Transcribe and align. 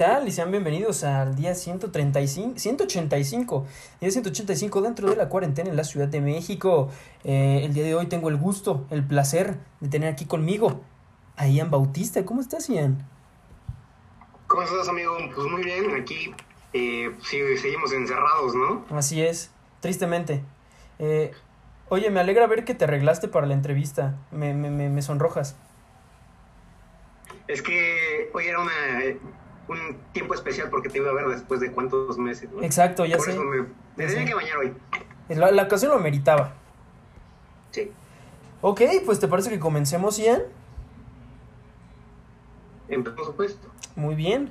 tal? 0.00 0.26
Y 0.26 0.32
sean 0.32 0.50
bienvenidos 0.50 1.04
al 1.04 1.36
día 1.36 1.54
135, 1.54 2.58
185, 2.58 3.66
día 4.00 4.10
185 4.10 4.80
dentro 4.80 5.10
de 5.10 5.16
la 5.16 5.28
cuarentena 5.28 5.68
en 5.68 5.76
la 5.76 5.84
Ciudad 5.84 6.08
de 6.08 6.22
México. 6.22 6.88
Eh, 7.22 7.60
el 7.64 7.74
día 7.74 7.84
de 7.84 7.94
hoy 7.94 8.06
tengo 8.06 8.30
el 8.30 8.38
gusto, 8.38 8.86
el 8.88 9.06
placer 9.06 9.58
de 9.80 9.90
tener 9.90 10.10
aquí 10.10 10.24
conmigo 10.24 10.80
a 11.36 11.48
Ian 11.48 11.70
Bautista. 11.70 12.24
¿Cómo 12.24 12.40
estás, 12.40 12.68
Ian? 12.70 13.06
¿Cómo 14.46 14.62
estás, 14.62 14.88
amigo? 14.88 15.18
Pues 15.34 15.46
muy 15.48 15.62
bien, 15.64 15.94
aquí 15.94 16.34
eh, 16.72 17.14
sí, 17.22 17.58
seguimos 17.58 17.92
encerrados, 17.92 18.54
¿no? 18.54 18.86
Así 18.96 19.20
es, 19.20 19.50
tristemente. 19.80 20.42
Eh, 20.98 21.30
oye, 21.90 22.08
me 22.08 22.20
alegra 22.20 22.46
ver 22.46 22.64
que 22.64 22.74
te 22.74 22.84
arreglaste 22.84 23.28
para 23.28 23.46
la 23.46 23.52
entrevista. 23.52 24.16
Me, 24.30 24.54
me, 24.54 24.70
me, 24.70 24.88
me 24.88 25.02
sonrojas. 25.02 25.58
Es 27.48 27.60
que 27.60 28.30
hoy 28.32 28.46
era 28.46 28.60
una, 28.60 28.72
un 29.70 29.96
tiempo 30.12 30.34
especial 30.34 30.68
porque 30.68 30.88
te 30.88 30.98
iba 30.98 31.10
a 31.10 31.14
ver 31.14 31.26
después 31.28 31.60
de 31.60 31.70
cuántos 31.70 32.18
meses. 32.18 32.50
¿no? 32.50 32.62
Exacto, 32.62 33.04
ya 33.06 33.16
Por 33.16 33.26
sé. 33.26 33.32
eso 33.32 33.44
me, 33.44 33.66
tenía 33.96 34.24
que 34.24 34.34
bañar 34.34 34.56
hoy. 34.58 34.74
La, 35.28 35.50
la 35.52 35.62
ocasión 35.62 35.92
lo 35.92 35.98
meritaba. 36.00 36.54
Sí. 37.70 37.92
Ok, 38.62 38.82
pues 39.06 39.20
te 39.20 39.28
parece 39.28 39.48
que 39.48 39.60
comencemos, 39.60 40.18
Ian. 40.18 40.42
Por 42.88 43.24
supuesto. 43.24 43.68
Muy 43.94 44.16
bien. 44.16 44.50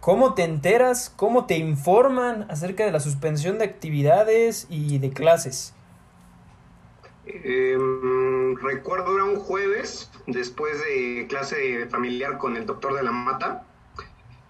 ¿Cómo 0.00 0.34
te 0.34 0.42
enteras? 0.42 1.12
¿Cómo 1.14 1.46
te 1.46 1.56
informan 1.56 2.46
acerca 2.50 2.84
de 2.84 2.90
la 2.90 3.00
suspensión 3.00 3.58
de 3.58 3.64
actividades 3.64 4.66
y 4.68 4.98
de 4.98 5.10
clases? 5.10 5.74
Em, 7.24 8.56
recuerdo 8.56 9.14
era 9.14 9.24
un 9.24 9.36
jueves 9.36 10.10
después 10.26 10.80
de 10.84 11.26
clase 11.28 11.86
familiar 11.86 12.38
con 12.38 12.56
el 12.56 12.66
doctor 12.66 12.94
de 12.94 13.02
la 13.02 13.12
mata 13.12 13.65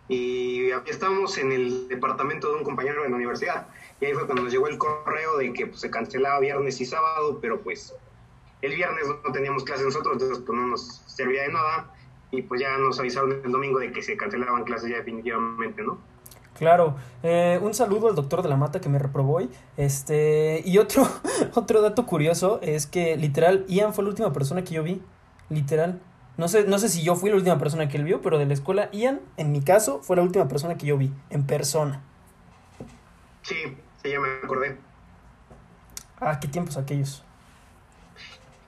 y 0.08 0.70
aquí 0.70 0.90
estábamos 0.90 1.36
en 1.38 1.52
el 1.52 1.88
departamento 1.88 2.48
de 2.50 2.56
un 2.56 2.64
compañero 2.64 3.02
de 3.02 3.10
la 3.10 3.16
universidad 3.16 3.66
y 4.00 4.06
ahí 4.06 4.14
fue 4.14 4.26
cuando 4.26 4.44
nos 4.44 4.52
llegó 4.52 4.68
el 4.68 4.78
correo 4.78 5.36
de 5.38 5.52
que 5.52 5.66
pues, 5.66 5.80
se 5.80 5.90
cancelaba 5.90 6.40
viernes 6.40 6.80
y 6.80 6.86
sábado 6.86 7.38
pero 7.40 7.60
pues 7.60 7.94
el 8.62 8.74
viernes 8.74 9.04
no 9.24 9.32
teníamos 9.32 9.64
clase 9.64 9.84
nosotros 9.84 10.14
entonces 10.14 10.38
pues 10.46 10.58
no 10.58 10.66
nos 10.68 11.02
servía 11.06 11.42
de 11.42 11.52
nada 11.52 11.92
y 12.30 12.42
pues 12.42 12.60
ya 12.60 12.76
nos 12.78 13.00
avisaron 13.00 13.32
el 13.44 13.50
domingo 13.50 13.78
de 13.78 13.92
que 13.92 14.02
se 14.02 14.16
cancelaban 14.16 14.64
clases 14.64 14.90
ya 14.90 14.96
definitivamente 14.96 15.82
no 15.82 15.98
Claro, 16.58 16.96
eh, 17.22 17.60
un 17.62 17.74
saludo 17.74 18.08
al 18.08 18.14
doctor 18.14 18.42
de 18.42 18.48
la 18.48 18.56
mata 18.56 18.80
que 18.80 18.88
me 18.88 18.98
reprobó 18.98 19.34
hoy. 19.34 19.50
Este, 19.76 20.62
y 20.64 20.78
otro, 20.78 21.06
otro 21.54 21.82
dato 21.82 22.06
curioso 22.06 22.60
es 22.62 22.86
que 22.86 23.16
literal, 23.16 23.66
Ian 23.68 23.92
fue 23.92 24.04
la 24.04 24.10
última 24.10 24.32
persona 24.32 24.64
que 24.64 24.74
yo 24.74 24.82
vi. 24.82 25.02
Literal. 25.50 26.00
No 26.36 26.48
sé, 26.48 26.64
no 26.64 26.78
sé 26.78 26.88
si 26.90 27.02
yo 27.02 27.16
fui 27.16 27.30
la 27.30 27.36
última 27.36 27.58
persona 27.58 27.88
que 27.88 27.96
él 27.96 28.04
vio, 28.04 28.20
pero 28.20 28.38
de 28.38 28.44
la 28.46 28.52
escuela, 28.52 28.90
Ian, 28.92 29.20
en 29.38 29.52
mi 29.52 29.62
caso, 29.62 30.02
fue 30.02 30.16
la 30.16 30.22
última 30.22 30.48
persona 30.48 30.76
que 30.76 30.86
yo 30.86 30.98
vi, 30.98 31.10
en 31.30 31.46
persona. 31.46 32.02
sí 33.42 33.54
sí 34.02 34.10
ya 34.10 34.20
me 34.20 34.28
acordé 34.42 34.76
Ah, 36.20 36.38
qué 36.40 36.48
tiempos 36.48 36.76
aquellos. 36.76 37.22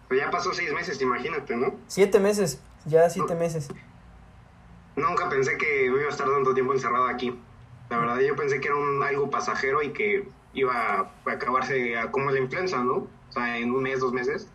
pues 0.09 0.21
ya 0.21 0.31
pasó 0.31 0.53
seis 0.53 0.73
meses 0.73 1.01
imagínate 1.03 1.57
no 1.57 1.75
Siete 1.87 2.19
meses, 2.21 2.61
ya 2.87 3.09
siete 3.11 3.35
meses. 3.35 3.69
Nunca 4.97 5.29
pensé 5.29 5.57
que 5.57 5.91
me 5.91 5.99
iba 6.01 6.09
a 6.09 6.11
estar 6.11 6.27
tanto 6.29 6.55
tiempo 6.55 6.73
encerrado 6.73 7.07
aquí. 7.07 7.39
La 7.89 7.99
verdad, 7.99 8.19
yo 8.19 8.35
pensé 8.37 8.61
que 8.61 8.69
era 8.69 8.77
un, 8.77 9.03
algo 9.03 9.31
pasajero 9.31 9.83
y 9.83 9.93
que 9.93 10.29
iba 10.55 10.75
a 10.75 11.31
acabarse 11.31 11.95
como 12.11 12.31
la 12.31 12.41
influenza, 12.41 12.83
¿no? 12.83 12.95
O 13.29 13.33
sea, 13.33 13.59
en 13.59 13.71
un 13.71 13.83
mes, 13.83 14.01
dos 14.01 14.13
meses. 14.13 14.49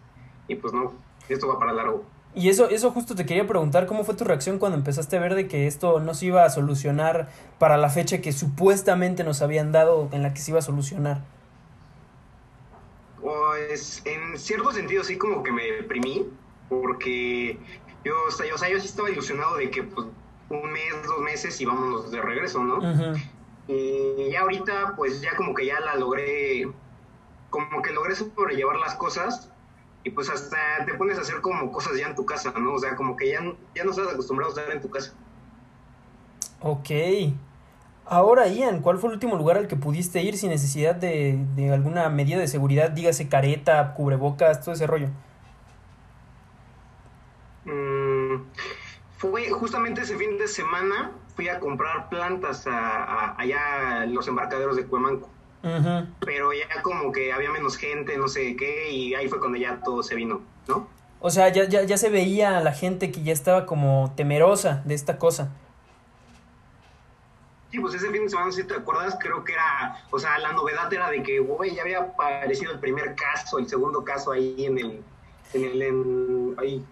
Y 0.47 0.55
pues 0.55 0.73
no, 0.73 0.93
esto 1.29 1.47
va 1.47 1.57
para 1.59 1.71
largo. 1.73 2.03
Y 2.35 2.49
eso, 2.49 2.69
eso 2.69 2.89
justo 2.91 3.13
te 3.13 3.25
quería 3.25 3.45
preguntar, 3.45 3.85
¿cómo 3.85 4.03
fue 4.03 4.15
tu 4.15 4.23
reacción 4.23 4.57
cuando 4.57 4.77
empezaste 4.77 5.17
a 5.17 5.19
ver 5.19 5.35
de 5.35 5.47
que 5.47 5.67
esto 5.67 5.99
no 5.99 6.15
se 6.15 6.27
iba 6.27 6.43
a 6.43 6.49
solucionar 6.49 7.29
para 7.59 7.77
la 7.77 7.89
fecha 7.89 8.21
que 8.21 8.31
supuestamente 8.31 9.23
nos 9.23 9.43
habían 9.43 9.71
dado 9.71 10.09
en 10.11 10.23
la 10.23 10.33
que 10.33 10.39
se 10.39 10.49
iba 10.49 10.59
a 10.59 10.63
solucionar? 10.63 11.21
Pues 13.21 14.01
en 14.05 14.37
cierto 14.37 14.71
sentido 14.71 15.03
sí 15.03 15.17
como 15.17 15.43
que 15.43 15.51
me 15.51 15.63
deprimí, 15.63 16.27
porque 16.69 17.59
yo, 18.03 18.15
o 18.27 18.31
sea, 18.31 18.47
yo, 18.47 18.55
o 18.55 18.57
sea, 18.57 18.69
yo 18.69 18.79
sí 18.79 18.87
estaba 18.87 19.11
ilusionado 19.11 19.55
de 19.57 19.69
que 19.69 19.83
pues 19.83 20.07
un 20.49 20.71
mes, 20.71 20.93
dos 21.05 21.19
meses 21.19 21.61
y 21.61 21.65
vámonos 21.65 22.09
de 22.11 22.19
regreso, 22.19 22.63
¿no? 22.63 22.79
Y 23.67 24.31
ya 24.31 24.41
ahorita, 24.41 24.95
pues 24.97 25.21
ya 25.21 25.35
como 25.35 25.53
que 25.53 25.67
ya 25.67 25.79
la 25.79 25.95
logré, 25.95 26.67
como 27.51 27.81
que 27.83 27.91
logré 27.91 28.15
sobrellevar 28.15 28.77
las 28.77 28.95
cosas 28.95 29.52
y 30.03 30.09
pues 30.11 30.29
hasta 30.29 30.57
te 30.85 30.93
pones 30.95 31.17
a 31.17 31.21
hacer 31.21 31.41
como 31.41 31.71
cosas 31.71 31.97
ya 31.97 32.07
en 32.07 32.15
tu 32.15 32.25
casa, 32.25 32.53
¿no? 32.59 32.73
O 32.73 32.79
sea, 32.79 32.95
como 32.95 33.15
que 33.15 33.31
ya, 33.31 33.39
ya 33.75 33.83
no 33.83 33.91
estás 33.91 34.07
acostumbrado 34.13 34.53
a 34.53 34.59
estar 34.59 34.75
en 34.75 34.81
tu 34.81 34.89
casa. 34.89 35.13
Ok. 36.61 36.89
Ahora, 38.05 38.47
Ian, 38.47 38.81
¿cuál 38.81 38.97
fue 38.97 39.09
el 39.09 39.13
último 39.15 39.37
lugar 39.37 39.57
al 39.57 39.67
que 39.67 39.77
pudiste 39.77 40.21
ir 40.21 40.37
sin 40.37 40.49
necesidad 40.49 40.95
de, 40.95 41.37
de 41.55 41.73
alguna 41.73 42.09
medida 42.09 42.37
de 42.39 42.47
seguridad? 42.49 42.91
Dígase 42.91 43.29
careta, 43.29 43.93
cubrebocas, 43.93 44.61
todo 44.61 44.73
ese 44.75 44.87
rollo. 44.87 45.07
Mm, 47.65 48.43
fue 49.17 49.49
justamente 49.51 50.01
ese 50.01 50.17
fin 50.17 50.37
de 50.37 50.47
semana, 50.47 51.11
fui 51.35 51.47
a 51.47 51.59
comprar 51.59 52.09
plantas 52.09 52.67
a, 52.67 53.03
a- 53.03 53.35
allá 53.39 54.01
a 54.01 54.05
los 54.05 54.27
embarcaderos 54.27 54.75
de 54.75 54.85
Cuemanco. 54.85 55.29
Ujú. 55.63 56.07
Pero 56.19 56.51
ya 56.51 56.81
como 56.81 57.11
que 57.11 57.31
había 57.31 57.49
menos 57.49 57.77
gente, 57.77 58.17
no 58.17 58.27
sé 58.27 58.55
qué, 58.57 58.91
y 58.91 59.15
ahí 59.15 59.29
fue 59.29 59.39
cuando 59.39 59.57
ya 59.57 59.79
todo 59.79 60.03
se 60.03 60.13
vino, 60.15 60.41
¿no? 60.67 60.87
O 61.21 61.29
sea, 61.29 61.47
ya, 61.49 61.63
ya, 61.63 61.83
ya 61.83 61.97
se 61.97 62.09
veía 62.09 62.57
a 62.57 62.61
la 62.61 62.73
gente 62.73 63.09
que 63.09 63.23
ya 63.23 63.31
estaba 63.31 63.65
como 63.65 64.13
temerosa 64.17 64.81
de 64.83 64.93
esta 64.93 65.17
cosa. 65.17 65.51
Sí, 67.71 67.79
pues 67.79 67.95
ese 67.95 68.11
fin 68.11 68.25
de 68.25 68.29
semana, 68.29 68.51
si 68.51 68.65
te 68.65 68.75
acuerdas, 68.75 69.17
creo 69.19 69.43
que 69.43 69.53
era, 69.53 70.05
o 70.11 70.19
sea, 70.19 70.37
la 70.37 70.51
novedad 70.51 70.91
era 70.93 71.09
de 71.09 71.23
que, 71.23 71.39
güey, 71.39 71.73
ya 71.73 71.81
había 71.83 71.99
aparecido 72.01 72.73
el 72.73 72.79
primer 72.79 73.15
caso, 73.15 73.57
el 73.57 73.67
segundo 73.67 74.03
caso 74.03 74.33
ahí 74.33 74.65
en 74.65 74.77
el, 74.77 75.03
en 75.53 75.63
el, 75.63 75.81
en, 75.81 76.55
ahí, 76.59 76.85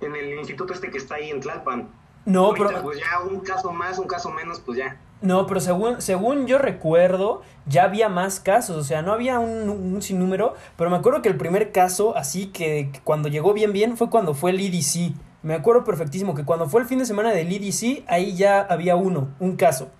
en 0.00 0.16
el 0.16 0.38
instituto 0.38 0.72
este 0.72 0.90
que 0.90 0.98
está 0.98 1.16
ahí 1.16 1.30
en 1.30 1.40
Tlalpan. 1.40 1.88
No, 2.24 2.46
Ahorita, 2.46 2.68
pero, 2.68 2.82
pues 2.82 2.98
ya 2.98 3.20
un 3.20 3.40
caso 3.40 3.70
más, 3.70 3.98
un 3.98 4.08
caso 4.08 4.30
menos, 4.30 4.58
pues 4.58 4.78
ya. 4.78 4.98
No, 5.22 5.46
pero 5.46 5.60
según, 5.60 6.00
según 6.02 6.46
yo 6.46 6.58
recuerdo, 6.58 7.42
ya 7.66 7.84
había 7.84 8.08
más 8.08 8.38
casos. 8.40 8.76
O 8.76 8.84
sea, 8.84 9.02
no 9.02 9.12
había 9.12 9.38
un, 9.38 9.68
un 9.70 10.02
sinnúmero. 10.02 10.54
Pero 10.76 10.90
me 10.90 10.96
acuerdo 10.96 11.22
que 11.22 11.28
el 11.28 11.36
primer 11.36 11.72
caso, 11.72 12.16
así 12.16 12.46
que, 12.48 12.90
que 12.92 13.00
cuando 13.02 13.28
llegó 13.28 13.52
bien, 13.52 13.72
bien, 13.72 13.96
fue 13.96 14.10
cuando 14.10 14.34
fue 14.34 14.50
el 14.50 14.60
EDC. 14.60 15.12
Me 15.42 15.54
acuerdo 15.54 15.84
perfectísimo 15.84 16.34
que 16.34 16.44
cuando 16.44 16.68
fue 16.68 16.80
el 16.82 16.86
fin 16.86 16.98
de 16.98 17.06
semana 17.06 17.30
del 17.30 17.50
EDC, 17.52 18.04
ahí 18.08 18.34
ya 18.36 18.60
había 18.60 18.96
uno, 18.96 19.28
un 19.38 19.56
caso. 19.56 19.90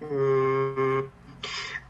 Mm, 0.00 1.00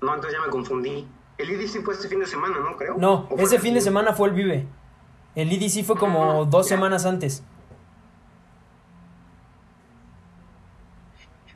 no, 0.03 0.15
entonces 0.15 0.33
ya 0.33 0.45
me 0.45 0.51
confundí. 0.51 1.07
El 1.37 1.51
IDC 1.51 1.85
fue 1.85 1.95
este 1.95 2.09
fin 2.09 2.19
de 2.21 2.27
semana, 2.27 2.59
¿no? 2.61 2.77
Creo. 2.77 2.97
No, 2.99 3.27
¿O 3.31 3.37
fue 3.37 3.45
ese 3.45 3.59
fin 3.59 3.75
de 3.75 3.81
semana 3.81 4.13
fue 4.13 4.29
el 4.29 4.35
Vive. 4.35 4.67
El 5.35 5.53
EDC 5.53 5.85
fue 5.85 5.97
como 5.97 6.43
Ah, 6.43 6.47
dos 6.49 6.69
ya. 6.69 6.75
semanas 6.77 7.07
antes. 7.07 7.43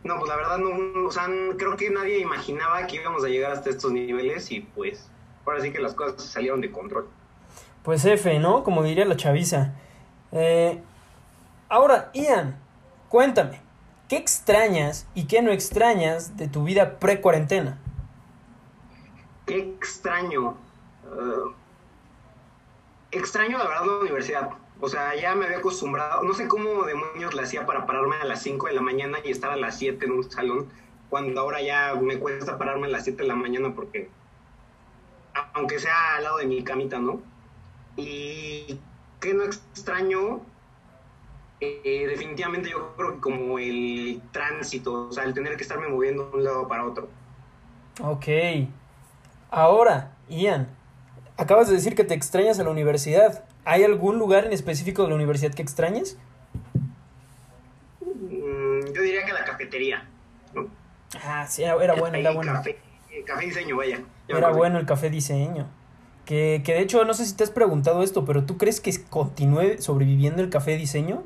No, 0.04 0.18
pues 0.18 0.28
la 0.28 0.36
verdad 0.36 0.58
no, 0.58 1.06
o 1.06 1.12
sea, 1.12 1.28
creo 1.56 1.76
que 1.76 1.90
nadie 1.90 2.18
imaginaba 2.18 2.86
que 2.86 2.96
íbamos 2.96 3.24
a 3.24 3.28
llegar 3.28 3.52
hasta 3.52 3.70
estos 3.70 3.92
niveles 3.92 4.50
y 4.50 4.60
pues 4.60 5.08
ahora 5.46 5.60
sí 5.60 5.70
que 5.72 5.78
las 5.80 5.94
cosas 5.94 6.24
salieron 6.24 6.60
de 6.60 6.72
control. 6.72 7.08
Pues 7.84 8.04
F, 8.04 8.38
¿no? 8.38 8.64
Como 8.64 8.82
diría 8.82 9.04
la 9.04 9.16
chaviza. 9.16 9.74
Eh, 10.32 10.80
ahora, 11.68 12.10
Ian, 12.14 12.58
cuéntame, 13.08 13.60
¿qué 14.08 14.16
extrañas 14.16 15.06
y 15.14 15.26
qué 15.26 15.40
no 15.42 15.52
extrañas 15.52 16.36
de 16.36 16.48
tu 16.48 16.64
vida 16.64 16.98
pre-cuarentena? 16.98 17.78
Qué 19.46 19.58
extraño. 19.58 20.56
eh, 21.06 21.54
extraño 23.12 23.58
la 23.58 23.64
verdad 23.68 23.86
la 23.86 24.00
universidad. 24.00 24.50
O 24.84 24.88
sea, 24.88 25.14
ya 25.14 25.34
me 25.36 25.44
había 25.46 25.58
acostumbrado, 25.58 26.22
no 26.24 26.34
sé 26.34 26.48
cómo 26.48 26.84
demonios 26.84 27.34
le 27.34 27.42
hacía 27.42 27.66
para 27.66 27.86
pararme 27.86 28.16
a 28.16 28.24
las 28.24 28.42
5 28.42 28.66
de 28.66 28.72
la 28.74 28.80
mañana 28.82 29.18
y 29.24 29.30
estar 29.30 29.50
a 29.52 29.56
las 29.56 29.78
7 29.78 30.04
en 30.06 30.12
un 30.12 30.30
salón, 30.30 30.68
cuando 31.08 31.40
ahora 31.40 31.62
ya 31.62 31.94
me 31.94 32.18
cuesta 32.18 32.58
pararme 32.58 32.86
a 32.88 32.90
las 32.90 33.04
7 33.04 33.22
de 33.22 33.28
la 33.28 33.36
mañana 33.36 33.74
porque, 33.74 34.10
aunque 35.54 35.78
sea 35.78 36.16
al 36.16 36.24
lado 36.24 36.38
de 36.38 36.46
mi 36.46 36.64
camita, 36.64 36.98
¿no? 36.98 37.22
Y 37.96 38.80
qué 39.20 39.34
no 39.34 39.44
extraño, 39.44 40.42
Eh, 41.60 42.06
definitivamente 42.08 42.70
yo 42.70 42.94
creo 42.96 43.14
que 43.14 43.20
como 43.20 43.58
el 43.58 44.22
tránsito, 44.32 45.08
o 45.08 45.12
sea, 45.12 45.24
el 45.24 45.34
tener 45.34 45.56
que 45.56 45.62
estarme 45.62 45.88
moviendo 45.88 46.28
de 46.30 46.36
un 46.36 46.44
lado 46.44 46.68
para 46.68 46.84
otro. 46.86 47.08
Ok. 48.00 48.26
Ahora, 49.50 50.16
Ian, 50.28 50.68
acabas 51.36 51.68
de 51.68 51.74
decir 51.74 51.94
que 51.94 52.04
te 52.04 52.14
extrañas 52.14 52.58
a 52.58 52.64
la 52.64 52.70
universidad. 52.70 53.44
¿Hay 53.64 53.84
algún 53.84 54.18
lugar 54.18 54.44
en 54.44 54.52
específico 54.52 55.02
de 55.04 55.10
la 55.10 55.14
universidad 55.14 55.54
que 55.54 55.62
extrañes? 55.62 56.18
Mm, 58.00 58.92
yo 58.92 59.02
diría 59.02 59.24
que 59.24 59.32
la 59.32 59.44
cafetería. 59.44 60.08
¿no? 60.54 60.68
Ah, 61.24 61.46
sí, 61.46 61.62
era, 61.62 61.82
era 61.82 61.94
bueno, 61.94 62.16
era 62.16 62.32
bueno. 62.32 62.52
Café, 62.52 62.78
eh, 63.10 63.22
café 63.24 63.46
diseño, 63.46 63.76
vaya. 63.76 64.00
Ya 64.28 64.36
Era 64.36 64.50
bueno 64.50 64.78
el 64.78 64.86
café 64.86 65.10
diseño. 65.10 65.68
Que, 66.24 66.62
que 66.64 66.74
de 66.74 66.80
hecho, 66.80 67.04
no 67.04 67.14
sé 67.14 67.26
si 67.26 67.34
te 67.36 67.44
has 67.44 67.50
preguntado 67.50 68.02
esto, 68.02 68.24
pero 68.24 68.44
¿tú 68.44 68.56
crees 68.56 68.80
que 68.80 68.92
continúe 69.10 69.78
sobreviviendo 69.78 70.42
el 70.42 70.50
café 70.50 70.76
diseño? 70.76 71.24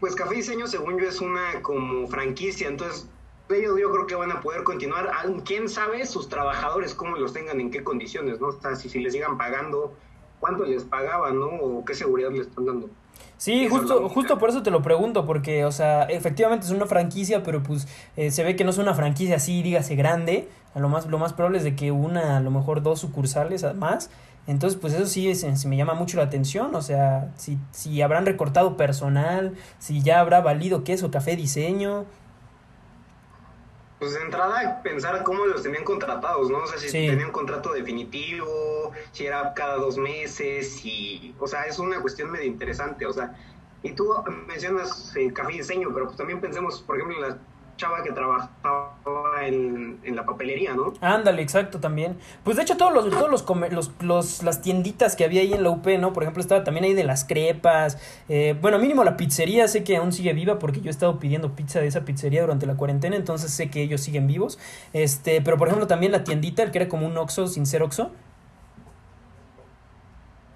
Pues 0.00 0.14
Café 0.14 0.36
Diseño, 0.36 0.68
según 0.68 0.98
yo, 1.00 1.08
es 1.08 1.20
una 1.20 1.60
como 1.60 2.06
franquicia, 2.06 2.68
entonces 2.68 3.08
ellos 3.50 3.78
yo 3.80 3.90
creo 3.90 4.06
que 4.06 4.14
van 4.14 4.32
a 4.32 4.40
poder 4.40 4.62
continuar. 4.62 5.10
¿Quién 5.44 5.68
sabe 5.68 6.04
sus 6.06 6.28
trabajadores 6.28 6.94
cómo 6.94 7.16
los 7.16 7.32
tengan, 7.32 7.60
en 7.60 7.70
qué 7.70 7.82
condiciones, 7.82 8.40
no? 8.40 8.48
O 8.48 8.52
sea, 8.52 8.76
si, 8.76 8.88
si 8.88 9.00
les 9.00 9.12
sigan 9.12 9.38
pagando, 9.38 9.94
cuánto 10.40 10.64
les 10.64 10.84
pagaban, 10.84 11.38
¿no? 11.38 11.46
O 11.46 11.84
qué 11.84 11.94
seguridad 11.94 12.30
les 12.30 12.48
están 12.48 12.66
dando. 12.66 12.88
Sí, 13.36 13.68
justo, 13.68 14.08
justo 14.08 14.38
por 14.38 14.50
eso 14.50 14.62
te 14.62 14.70
lo 14.70 14.82
pregunto, 14.82 15.24
porque, 15.24 15.64
o 15.64 15.70
sea, 15.70 16.04
efectivamente 16.04 16.66
es 16.66 16.72
una 16.72 16.86
franquicia, 16.86 17.42
pero 17.44 17.62
pues 17.62 17.86
eh, 18.16 18.32
se 18.32 18.42
ve 18.42 18.56
que 18.56 18.64
no 18.64 18.70
es 18.70 18.78
una 18.78 18.94
franquicia 18.94 19.36
así, 19.36 19.62
dígase, 19.62 19.94
grande. 19.94 20.48
A 20.74 20.80
lo 20.80 20.88
más, 20.88 21.06
lo 21.06 21.18
más 21.18 21.32
probable 21.32 21.58
es 21.58 21.64
de 21.64 21.76
que 21.76 21.92
una, 21.92 22.36
a 22.36 22.40
lo 22.40 22.50
mejor 22.50 22.82
dos 22.82 23.00
sucursales 23.00 23.64
más. 23.76 24.10
Entonces, 24.48 24.78
pues 24.80 24.94
eso 24.94 25.06
sí 25.06 25.34
se, 25.34 25.68
me 25.68 25.76
llama 25.76 25.94
mucho 25.94 26.16
la 26.16 26.22
atención, 26.24 26.74
o 26.74 26.80
sea, 26.80 27.30
si, 27.36 27.58
si 27.70 28.00
habrán 28.00 28.24
recortado 28.24 28.78
personal, 28.78 29.54
si 29.78 30.00
ya 30.00 30.20
habrá 30.20 30.40
valido 30.40 30.84
queso, 30.84 31.10
café, 31.10 31.36
diseño, 31.36 32.06
pues 33.98 34.14
de 34.14 34.20
entrada 34.20 34.80
pensar 34.82 35.22
cómo 35.24 35.44
los 35.46 35.62
tenían 35.62 35.84
contratados, 35.84 36.50
¿no? 36.50 36.58
O 36.58 36.66
sea, 36.66 36.78
si 36.78 36.90
tenían 36.90 37.26
un 37.26 37.32
contrato 37.32 37.72
definitivo, 37.72 38.92
si 39.12 39.26
era 39.26 39.52
cada 39.54 39.76
dos 39.76 39.98
meses, 39.98 40.84
y, 40.84 41.34
o 41.38 41.48
sea, 41.48 41.64
es 41.66 41.78
una 41.78 42.00
cuestión 42.00 42.30
medio 42.30 42.46
interesante, 42.46 43.06
o 43.06 43.12
sea, 43.12 43.36
y 43.82 43.92
tú 43.92 44.14
mencionas 44.46 45.14
el 45.16 45.32
café 45.32 45.54
y 45.54 45.58
diseño, 45.58 45.90
pero 45.92 46.06
pues 46.06 46.16
también 46.16 46.40
pensemos, 46.40 46.80
por 46.82 46.96
ejemplo, 46.96 47.16
en 47.16 47.22
las 47.22 47.36
chava 47.78 48.02
que 48.02 48.12
trabajaba 48.12 49.46
en, 49.46 49.98
en, 50.02 50.16
la 50.16 50.26
papelería, 50.26 50.74
¿no? 50.74 50.92
Ándale, 51.00 51.40
exacto, 51.40 51.80
también. 51.80 52.18
Pues 52.44 52.56
de 52.56 52.64
hecho 52.64 52.76
todos 52.76 52.92
los, 52.92 53.08
todos 53.08 53.30
los, 53.30 53.46
los, 53.70 53.92
los, 54.00 54.42
las 54.42 54.60
tienditas 54.60 55.16
que 55.16 55.24
había 55.24 55.40
ahí 55.40 55.54
en 55.54 55.62
la 55.62 55.70
UP, 55.70 55.86
¿no? 55.98 56.12
Por 56.12 56.24
ejemplo, 56.24 56.42
estaba 56.42 56.64
también 56.64 56.84
ahí 56.84 56.92
de 56.92 57.04
las 57.04 57.24
crepas, 57.24 57.98
eh, 58.28 58.54
bueno, 58.60 58.78
mínimo 58.78 59.04
la 59.04 59.16
pizzería, 59.16 59.66
sé 59.68 59.84
que 59.84 59.96
aún 59.96 60.12
sigue 60.12 60.34
viva 60.34 60.58
porque 60.58 60.80
yo 60.82 60.88
he 60.88 60.90
estado 60.90 61.18
pidiendo 61.18 61.54
pizza 61.54 61.80
de 61.80 61.86
esa 61.86 62.04
pizzería 62.04 62.42
durante 62.42 62.66
la 62.66 62.76
cuarentena, 62.76 63.16
entonces 63.16 63.52
sé 63.52 63.70
que 63.70 63.80
ellos 63.80 64.02
siguen 64.02 64.26
vivos. 64.26 64.58
Este, 64.92 65.40
pero 65.40 65.56
por 65.56 65.68
ejemplo 65.68 65.86
también 65.86 66.12
la 66.12 66.24
tiendita, 66.24 66.62
el 66.62 66.72
que 66.72 66.78
era 66.78 66.88
como 66.88 67.06
un 67.06 67.16
Oxxo 67.16 67.46
sin 67.46 67.64
ser 67.64 67.82
Oxxo. 67.82 68.10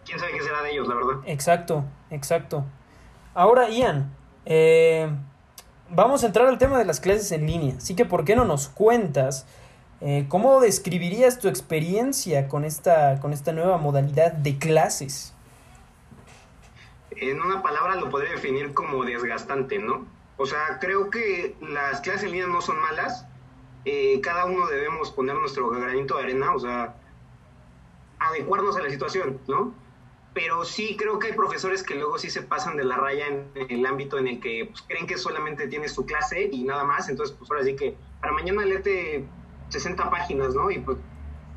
¿Quién 0.04 0.18
sabe 0.18 0.32
qué 0.32 0.42
será 0.42 0.62
de 0.62 0.72
ellos, 0.72 0.88
la 0.88 0.96
verdad? 0.96 1.14
Exacto, 1.24 1.84
exacto. 2.10 2.64
Ahora, 3.34 3.70
Ian, 3.70 4.12
eh 4.44 5.08
vamos 5.94 6.22
a 6.24 6.26
entrar 6.26 6.46
al 6.46 6.58
tema 6.58 6.78
de 6.78 6.84
las 6.84 7.00
clases 7.00 7.30
en 7.32 7.46
línea. 7.46 7.74
Así 7.76 7.94
que, 7.94 8.04
¿por 8.04 8.24
qué 8.24 8.34
no 8.34 8.44
nos 8.44 8.68
cuentas 8.68 9.46
eh, 10.00 10.26
cómo 10.28 10.60
describirías 10.60 11.38
tu 11.38 11.48
experiencia 11.48 12.48
con 12.48 12.64
esta, 12.64 13.20
con 13.20 13.32
esta 13.32 13.52
nueva 13.52 13.78
modalidad 13.78 14.32
de 14.32 14.58
clases? 14.58 15.34
En 17.10 17.40
una 17.40 17.62
palabra 17.62 17.94
lo 17.96 18.10
podría 18.10 18.32
definir 18.32 18.74
como 18.74 19.04
desgastante, 19.04 19.78
¿no? 19.78 20.06
O 20.38 20.46
sea, 20.46 20.78
creo 20.80 21.10
que 21.10 21.54
las 21.60 22.00
clases 22.00 22.24
en 22.24 22.32
línea 22.32 22.46
no 22.48 22.60
son 22.60 22.80
malas. 22.80 23.26
Eh, 23.84 24.20
cada 24.22 24.46
uno 24.46 24.66
debemos 24.66 25.10
poner 25.10 25.36
nuestro 25.36 25.68
granito 25.70 26.16
de 26.16 26.24
arena, 26.24 26.54
o 26.54 26.58
sea, 26.58 26.94
adecuarnos 28.18 28.76
a 28.76 28.82
la 28.82 28.90
situación, 28.90 29.40
¿no? 29.46 29.74
Pero 30.34 30.64
sí 30.64 30.96
creo 30.96 31.18
que 31.18 31.28
hay 31.28 31.32
profesores 31.34 31.82
que 31.82 31.94
luego 31.94 32.18
sí 32.18 32.30
se 32.30 32.42
pasan 32.42 32.76
de 32.76 32.84
la 32.84 32.96
raya 32.96 33.26
en, 33.26 33.50
el 33.68 33.84
ámbito 33.84 34.18
en 34.18 34.28
el 34.28 34.40
que 34.40 34.66
pues, 34.70 34.82
creen 34.82 35.06
que 35.06 35.18
solamente 35.18 35.68
tienes 35.68 35.94
tu 35.94 36.06
clase 36.06 36.48
y 36.50 36.64
nada 36.64 36.84
más, 36.84 37.08
entonces 37.08 37.36
pues 37.38 37.50
ahora 37.50 37.64
sí 37.64 37.76
que 37.76 37.94
para 38.20 38.32
mañana 38.32 38.64
léete 38.64 39.24
60 39.68 40.10
páginas, 40.10 40.54
¿no? 40.54 40.70
Y 40.70 40.78
pues 40.78 40.96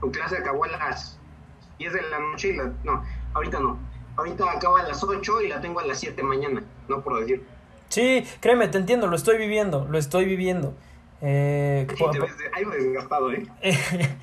tu 0.02 0.12
clase 0.12 0.38
acabó 0.38 0.66
a 0.66 0.68
las 0.68 1.18
10 1.80 1.94
de 1.94 2.02
la 2.04 2.20
noche 2.20 2.50
y 2.50 2.54
la... 2.54 2.74
No, 2.84 3.04
ahorita 3.34 3.60
no. 3.60 3.78
Ahorita 4.18 4.50
acaba 4.52 4.82
a 4.82 4.84
las 4.84 5.04
8 5.04 5.42
y 5.42 5.48
la 5.50 5.62
tengo 5.62 5.80
a 5.80 5.86
las 5.86 6.00
7 6.00 6.22
mañana, 6.24 6.64
no 6.88 7.02
por 7.02 7.20
decir. 7.20 7.44
Sí, 7.90 8.26
créeme, 8.42 8.68
te 8.68 8.78
entiendo, 8.78 9.08
lo 9.08 9.16
estoy 9.16 9.38
viviendo, 9.38 9.86
lo 9.90 9.98
estoy 9.98 10.26
viviendo. 10.26 10.74
Eh, 11.22 11.88
sí, 11.96 12.04
te 12.12 12.20
ves 12.20 12.32
algo 12.54 12.72
desgastado, 12.72 13.32
¿eh? 13.32 13.48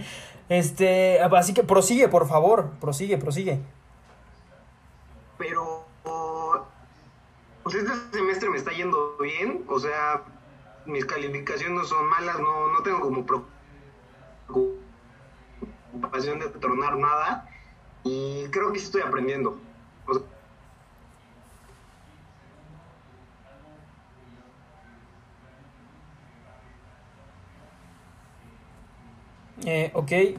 este, 0.48 1.20
así 1.20 1.54
que 1.54 1.62
prosigue, 1.62 2.08
por 2.08 2.28
favor, 2.28 2.72
prosigue, 2.80 3.16
prosigue 3.16 3.60
pero 5.38 5.86
pues 7.62 7.74
este 7.76 7.92
semestre 8.18 8.50
me 8.50 8.58
está 8.58 8.72
yendo 8.72 9.16
bien, 9.18 9.64
o 9.68 9.78
sea, 9.78 10.22
mis 10.86 11.04
calificaciones 11.04 11.78
no 11.78 11.84
son 11.84 12.06
malas, 12.06 12.38
no, 12.40 12.68
no 12.68 12.82
tengo 12.82 13.00
como 13.00 13.24
preocupación 15.94 16.40
de 16.40 16.48
tronar 16.60 16.96
nada 16.98 17.48
y 18.04 18.46
creo 18.50 18.72
que 18.72 18.78
estoy 18.78 19.02
aprendiendo. 19.02 19.58
eh, 29.64 29.90
ok. 29.94 30.12
Eh, 30.12 30.36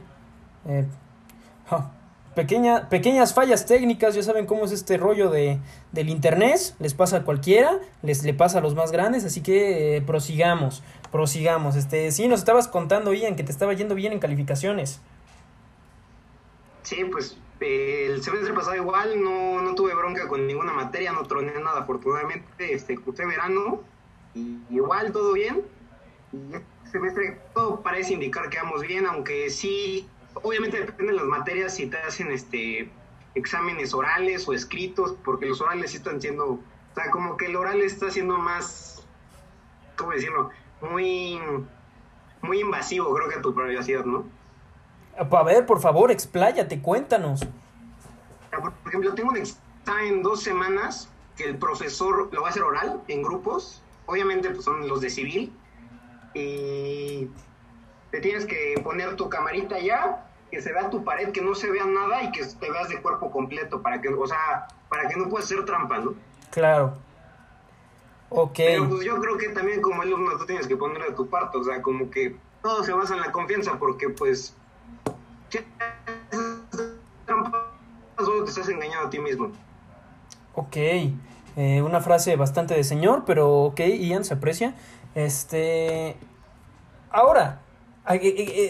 Pequeña, 2.34 2.88
pequeñas 2.88 3.32
fallas 3.32 3.64
técnicas, 3.64 4.16
ya 4.16 4.22
saben 4.22 4.46
cómo 4.46 4.64
es 4.64 4.72
este 4.72 4.96
rollo 4.96 5.30
de, 5.30 5.60
del 5.92 6.08
internet, 6.08 6.74
les 6.80 6.92
pasa 6.92 7.18
a 7.18 7.22
cualquiera, 7.22 7.78
les 8.02 8.24
le 8.24 8.34
pasa 8.34 8.58
a 8.58 8.60
los 8.60 8.74
más 8.74 8.90
grandes, 8.90 9.24
así 9.24 9.40
que 9.40 9.96
eh, 9.96 10.02
prosigamos, 10.02 10.82
prosigamos. 11.12 11.76
Este, 11.76 12.10
sí, 12.10 12.26
nos 12.26 12.40
estabas 12.40 12.66
contando, 12.66 13.12
Ian, 13.12 13.36
que 13.36 13.44
te 13.44 13.52
estaba 13.52 13.72
yendo 13.72 13.94
bien 13.94 14.12
en 14.12 14.18
calificaciones. 14.18 15.00
Sí, 16.82 17.04
pues 17.04 17.38
el 17.60 18.22
semestre 18.22 18.52
pasado 18.52 18.76
igual, 18.76 19.22
no, 19.22 19.62
no 19.62 19.74
tuve 19.74 19.94
bronca 19.94 20.26
con 20.28 20.46
ninguna 20.46 20.72
materia, 20.72 21.12
no 21.12 21.22
troné 21.24 21.52
nada, 21.60 21.80
afortunadamente, 21.80 22.74
este, 22.74 22.98
cursé 22.98 23.26
verano, 23.26 23.80
y 24.34 24.58
igual 24.70 25.12
todo 25.12 25.32
bien, 25.32 25.62
y 26.32 26.54
este 26.54 26.90
semestre 26.90 27.38
todo 27.54 27.80
parece 27.80 28.14
indicar 28.14 28.50
que 28.50 28.58
vamos 28.58 28.82
bien, 28.82 29.06
aunque 29.06 29.50
sí 29.50 30.08
obviamente 30.42 30.80
depende 30.80 31.12
de 31.12 31.18
las 31.18 31.26
materias 31.26 31.74
si 31.74 31.86
te 31.86 31.98
hacen 31.98 32.30
este 32.30 32.90
exámenes 33.34 33.92
orales 33.94 34.46
o 34.48 34.52
escritos, 34.52 35.16
porque 35.24 35.46
los 35.46 35.60
orales 35.60 35.90
sí 35.90 35.96
están 35.96 36.20
siendo, 36.20 36.50
o 36.52 36.60
sea, 36.94 37.10
como 37.10 37.36
que 37.36 37.46
el 37.46 37.56
oral 37.56 37.80
está 37.80 38.10
siendo 38.10 38.38
más, 38.38 39.04
¿cómo 39.96 40.12
decirlo? 40.12 40.50
Muy, 40.80 41.40
muy 42.42 42.60
invasivo, 42.60 43.12
creo 43.14 43.28
que 43.28 43.36
a 43.36 43.42
tu 43.42 43.52
privacidad, 43.54 44.04
¿no? 44.04 44.24
A 45.18 45.42
ver, 45.42 45.66
por 45.66 45.80
favor, 45.80 46.10
expláyate, 46.10 46.80
cuéntanos. 46.80 47.46
Por 48.50 48.72
ejemplo, 48.86 49.14
tengo 49.14 49.30
un 49.30 49.36
examen 49.36 49.64
en 50.06 50.22
dos 50.22 50.42
semanas 50.42 51.08
que 51.36 51.44
el 51.44 51.56
profesor 51.56 52.32
lo 52.32 52.42
va 52.42 52.48
a 52.48 52.50
hacer 52.50 52.62
oral 52.62 53.02
en 53.08 53.22
grupos, 53.22 53.82
obviamente 54.06 54.50
pues 54.50 54.64
son 54.64 54.88
los 54.88 55.00
de 55.00 55.10
civil, 55.10 55.52
y 56.34 57.28
te 58.14 58.20
tienes 58.20 58.46
que 58.46 58.80
poner 58.84 59.16
tu 59.16 59.28
camarita 59.28 59.76
ya, 59.80 60.24
que 60.48 60.62
se 60.62 60.72
vea 60.72 60.88
tu 60.88 61.02
pared, 61.02 61.32
que 61.32 61.42
no 61.42 61.52
se 61.56 61.68
vea 61.68 61.84
nada 61.84 62.22
y 62.22 62.30
que 62.30 62.44
te 62.44 62.70
veas 62.70 62.88
de 62.88 63.02
cuerpo 63.02 63.28
completo, 63.28 63.82
para 63.82 64.00
que, 64.00 64.08
o 64.08 64.24
sea, 64.24 64.68
para 64.88 65.08
que 65.08 65.16
no 65.16 65.28
puedas 65.28 65.46
hacer 65.46 65.64
trampa, 65.64 65.98
¿no? 65.98 66.14
Claro. 66.52 66.94
Ok. 68.28 68.54
Pero 68.54 68.88
pues 68.88 69.04
yo 69.04 69.20
creo 69.20 69.36
que 69.36 69.48
también 69.48 69.82
como 69.82 70.00
alumno 70.00 70.38
tú 70.38 70.46
tienes 70.46 70.68
que 70.68 70.76
poner 70.76 71.02
de 71.02 71.10
tu 71.14 71.28
parte, 71.28 71.58
o 71.58 71.64
sea, 71.64 71.82
como 71.82 72.08
que 72.08 72.36
todo 72.62 72.84
se 72.84 72.92
basa 72.92 73.14
en 73.14 73.20
la 73.22 73.32
confianza, 73.32 73.80
porque 73.80 74.08
pues 74.10 74.54
si 75.48 75.58
trampa, 77.26 77.72
solo 78.16 78.44
te 78.44 78.50
estás 78.50 78.68
engañando 78.68 79.08
a 79.08 79.10
ti 79.10 79.18
mismo. 79.18 79.50
Ok. 80.54 80.76
Eh, 81.56 81.82
una 81.82 82.00
frase 82.00 82.36
bastante 82.36 82.74
de 82.74 82.84
señor, 82.84 83.24
pero 83.26 83.64
ok, 83.64 83.80
Ian, 83.80 84.24
se 84.24 84.34
aprecia. 84.34 84.76
Este. 85.16 86.16
Ahora, 87.10 87.63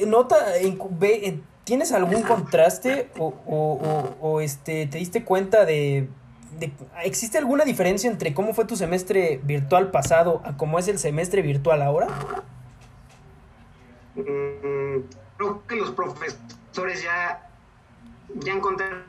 nota, 0.06 0.36
ve, 0.90 1.40
¿tienes 1.64 1.92
algún 1.92 2.22
contraste 2.22 3.08
o, 3.18 3.34
o, 3.46 4.16
o, 4.20 4.40
este, 4.40 4.86
te 4.86 4.98
diste 4.98 5.24
cuenta 5.24 5.64
de, 5.64 6.08
¿Existe 7.02 7.38
alguna 7.38 7.64
diferencia 7.64 8.10
entre 8.10 8.34
cómo 8.34 8.54
fue 8.54 8.64
tu 8.64 8.76
semestre 8.76 9.40
virtual 9.42 9.90
pasado 9.90 10.40
a 10.44 10.56
cómo 10.56 10.78
es 10.78 10.88
el 10.88 10.98
semestre 10.98 11.42
virtual 11.42 11.82
ahora? 11.82 12.06
Mm, 14.14 15.00
creo 15.36 15.66
que 15.66 15.76
los 15.76 15.90
profesores 15.90 17.02
ya, 17.02 17.50
ya 18.36 18.52
encontraron 18.52 19.02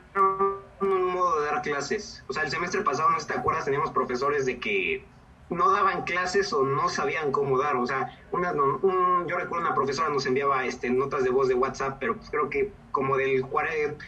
un 0.80 1.06
modo 1.06 1.40
de 1.40 1.46
dar 1.46 1.62
clases. 1.62 2.24
O 2.28 2.32
sea, 2.32 2.42
el 2.42 2.50
semestre 2.50 2.82
pasado, 2.82 3.10
no 3.10 3.16
sé 3.16 3.26
si 3.26 3.32
te 3.32 3.38
acuerdas, 3.38 3.64
teníamos 3.64 3.90
profesores 3.92 4.44
de 4.46 4.58
que 4.58 5.04
no 5.48 5.70
daban 5.70 6.02
clases 6.02 6.52
o 6.52 6.64
no 6.64 6.88
sabían 6.88 7.30
cómo 7.30 7.58
dar. 7.58 7.76
O 7.76 7.86
sea, 7.86 8.18
una, 8.32 8.52
yo 8.52 9.36
recuerdo 9.36 9.66
una 9.66 9.74
profesora 9.74 10.08
nos 10.08 10.26
enviaba 10.26 10.64
este, 10.64 10.90
notas 10.90 11.24
de 11.24 11.30
voz 11.30 11.48
de 11.48 11.54
WhatsApp, 11.54 11.96
pero 12.00 12.16
pues 12.16 12.30
creo 12.30 12.50
que 12.50 12.72
como 12.90 13.16
del 13.16 13.46
40, 13.46 14.04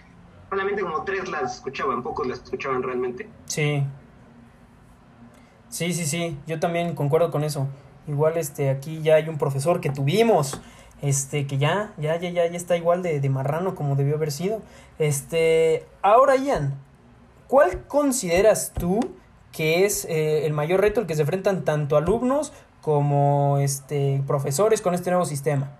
solamente 0.51 0.83
como 0.83 1.05
tres 1.05 1.29
las 1.29 1.57
escuchaban, 1.57 2.03
pocos 2.03 2.27
las 2.27 2.43
escuchaban 2.43 2.83
realmente. 2.83 3.29
Sí. 3.47 3.85
Sí, 5.69 5.93
sí, 5.93 6.07
sí, 6.07 6.39
yo 6.47 6.59
también 6.61 6.95
concuerdo 6.95 7.31
con 7.31 7.45
eso. 7.45 7.69
Igual 8.07 8.39
este 8.39 8.71
aquí 8.71 9.03
ya 9.03 9.17
hay 9.17 9.29
un 9.29 9.37
profesor 9.37 9.83
que 9.83 9.91
tuvimos, 9.91 10.59
este 11.03 11.47
que 11.47 11.59
ya 11.59 11.93
ya 11.99 12.17
ya 12.17 12.31
ya, 12.31 12.47
ya 12.47 12.57
está 12.57 12.77
igual 12.77 13.03
de, 13.03 13.21
de 13.21 13.29
marrano 13.29 13.75
como 13.75 13.95
debió 13.95 14.17
haber 14.17 14.33
sido. 14.33 14.63
Este, 14.99 15.85
ahora 16.01 16.37
Ian, 16.37 16.75
¿cuál 17.49 17.85
consideras 17.87 18.73
tú 18.73 19.01
que 19.53 19.85
es 19.85 20.05
eh, 20.05 20.47
el 20.47 20.53
mayor 20.53 20.81
reto 20.81 21.01
al 21.01 21.07
que 21.07 21.15
se 21.15 21.23
enfrentan 21.23 21.65
tanto 21.65 21.97
alumnos 21.97 22.53
como 22.81 23.59
este, 23.59 24.23
profesores 24.27 24.81
con 24.81 24.95
este 24.95 25.11
nuevo 25.11 25.27
sistema? 25.27 25.73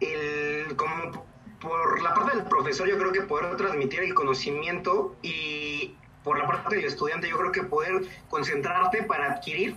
El, 0.00 0.76
como 0.76 1.26
por 1.60 2.00
la 2.02 2.14
parte 2.14 2.36
del 2.36 2.46
profesor, 2.46 2.88
yo 2.88 2.98
creo 2.98 3.12
que 3.12 3.22
poder 3.22 3.56
transmitir 3.56 4.00
el 4.00 4.14
conocimiento 4.14 5.16
y 5.22 5.94
por 6.22 6.38
la 6.38 6.46
parte 6.46 6.76
del 6.76 6.84
estudiante, 6.84 7.28
yo 7.28 7.38
creo 7.38 7.52
que 7.52 7.62
poder 7.62 8.02
concentrarte 8.28 9.02
para 9.02 9.32
adquirir 9.32 9.76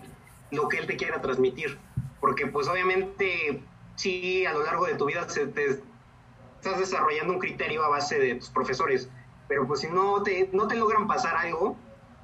lo 0.51 0.67
que 0.67 0.77
él 0.77 0.87
te 0.87 0.97
quiera 0.97 1.21
transmitir. 1.21 1.79
Porque 2.19 2.45
pues 2.45 2.67
obviamente 2.67 3.63
sí, 3.95 4.45
a 4.45 4.53
lo 4.53 4.63
largo 4.63 4.85
de 4.85 4.95
tu 4.95 5.05
vida 5.05 5.27
se 5.29 5.47
te, 5.47 5.81
estás 6.61 6.79
desarrollando 6.79 7.33
un 7.33 7.39
criterio 7.39 7.83
a 7.83 7.89
base 7.89 8.19
de 8.19 8.35
tus 8.35 8.49
profesores, 8.49 9.09
pero 9.51 9.67
pues 9.67 9.81
si 9.81 9.87
no 9.89 10.23
te, 10.23 10.49
no 10.53 10.65
te 10.65 10.77
logran 10.77 11.07
pasar 11.07 11.35
algo, 11.35 11.75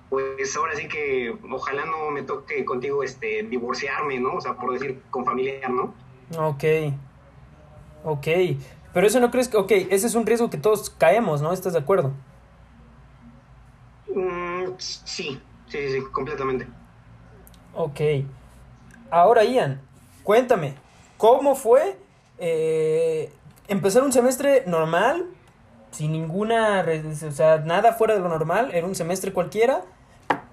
pues 0.10 0.56
ahora 0.56 0.78
sí 0.78 0.88
que 0.88 1.38
ojalá 1.52 1.84
no 1.84 2.10
me 2.10 2.22
toque 2.22 2.64
contigo 2.64 3.04
este 3.04 3.44
divorciarme, 3.44 4.18
¿no? 4.18 4.36
O 4.36 4.40
sea, 4.40 4.54
por 4.54 4.72
decir 4.72 5.02
con 5.10 5.26
familiar, 5.26 5.70
¿no? 5.70 5.94
Ok. 6.40 6.64
Ok. 8.06 8.28
Pero 8.94 9.08
eso 9.08 9.20
no 9.20 9.30
crees 9.30 9.50
que, 9.50 9.58
ok, 9.58 9.70
ese 9.90 10.08
es 10.08 10.16
un 10.16 10.26
riesgo 10.26 10.50
que 10.50 10.58
todos 10.58 10.90
caemos, 10.90 11.42
¿no? 11.42 11.52
¿Estás 11.52 11.74
de 11.74 11.80
acuerdo? 11.80 12.14
Mm, 14.08 14.78
sí, 14.78 15.42
sí, 15.68 15.90
sí, 15.92 16.02
completamente. 16.14 16.66
Ok. 17.76 18.00
Ahora, 19.12 19.44
Ian, 19.44 19.82
cuéntame, 20.24 20.76
¿cómo 21.18 21.56
fue 21.56 21.98
eh, 22.38 23.34
empezar 23.68 24.04
un 24.04 24.14
semestre 24.14 24.64
normal, 24.66 25.28
sin 25.98 26.12
ninguna, 26.12 26.86
o 27.28 27.32
sea, 27.32 27.58
nada 27.58 27.94
fuera 27.94 28.14
de 28.14 28.20
lo 28.20 28.30
normal, 28.30 28.70
era 28.72 28.86
un 28.86 28.94
semestre 28.94 29.34
cualquiera, 29.34 29.82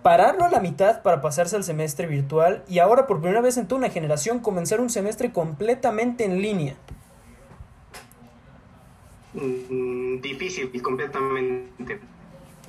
pararlo 0.02 0.46
a 0.46 0.48
la 0.48 0.58
mitad 0.58 1.02
para 1.02 1.20
pasarse 1.20 1.54
al 1.54 1.64
semestre 1.64 2.06
virtual 2.06 2.64
y 2.66 2.78
ahora 2.78 3.06
por 3.06 3.20
primera 3.20 3.42
vez 3.42 3.58
en 3.58 3.68
toda 3.68 3.80
una 3.80 3.90
generación 3.90 4.38
comenzar 4.38 4.80
un 4.80 4.88
semestre 4.88 5.32
completamente 5.32 6.24
en 6.24 6.40
línea? 6.40 6.76
Mm, 9.34 10.22
difícil 10.22 10.70
y 10.72 10.80
completamente. 10.80 12.00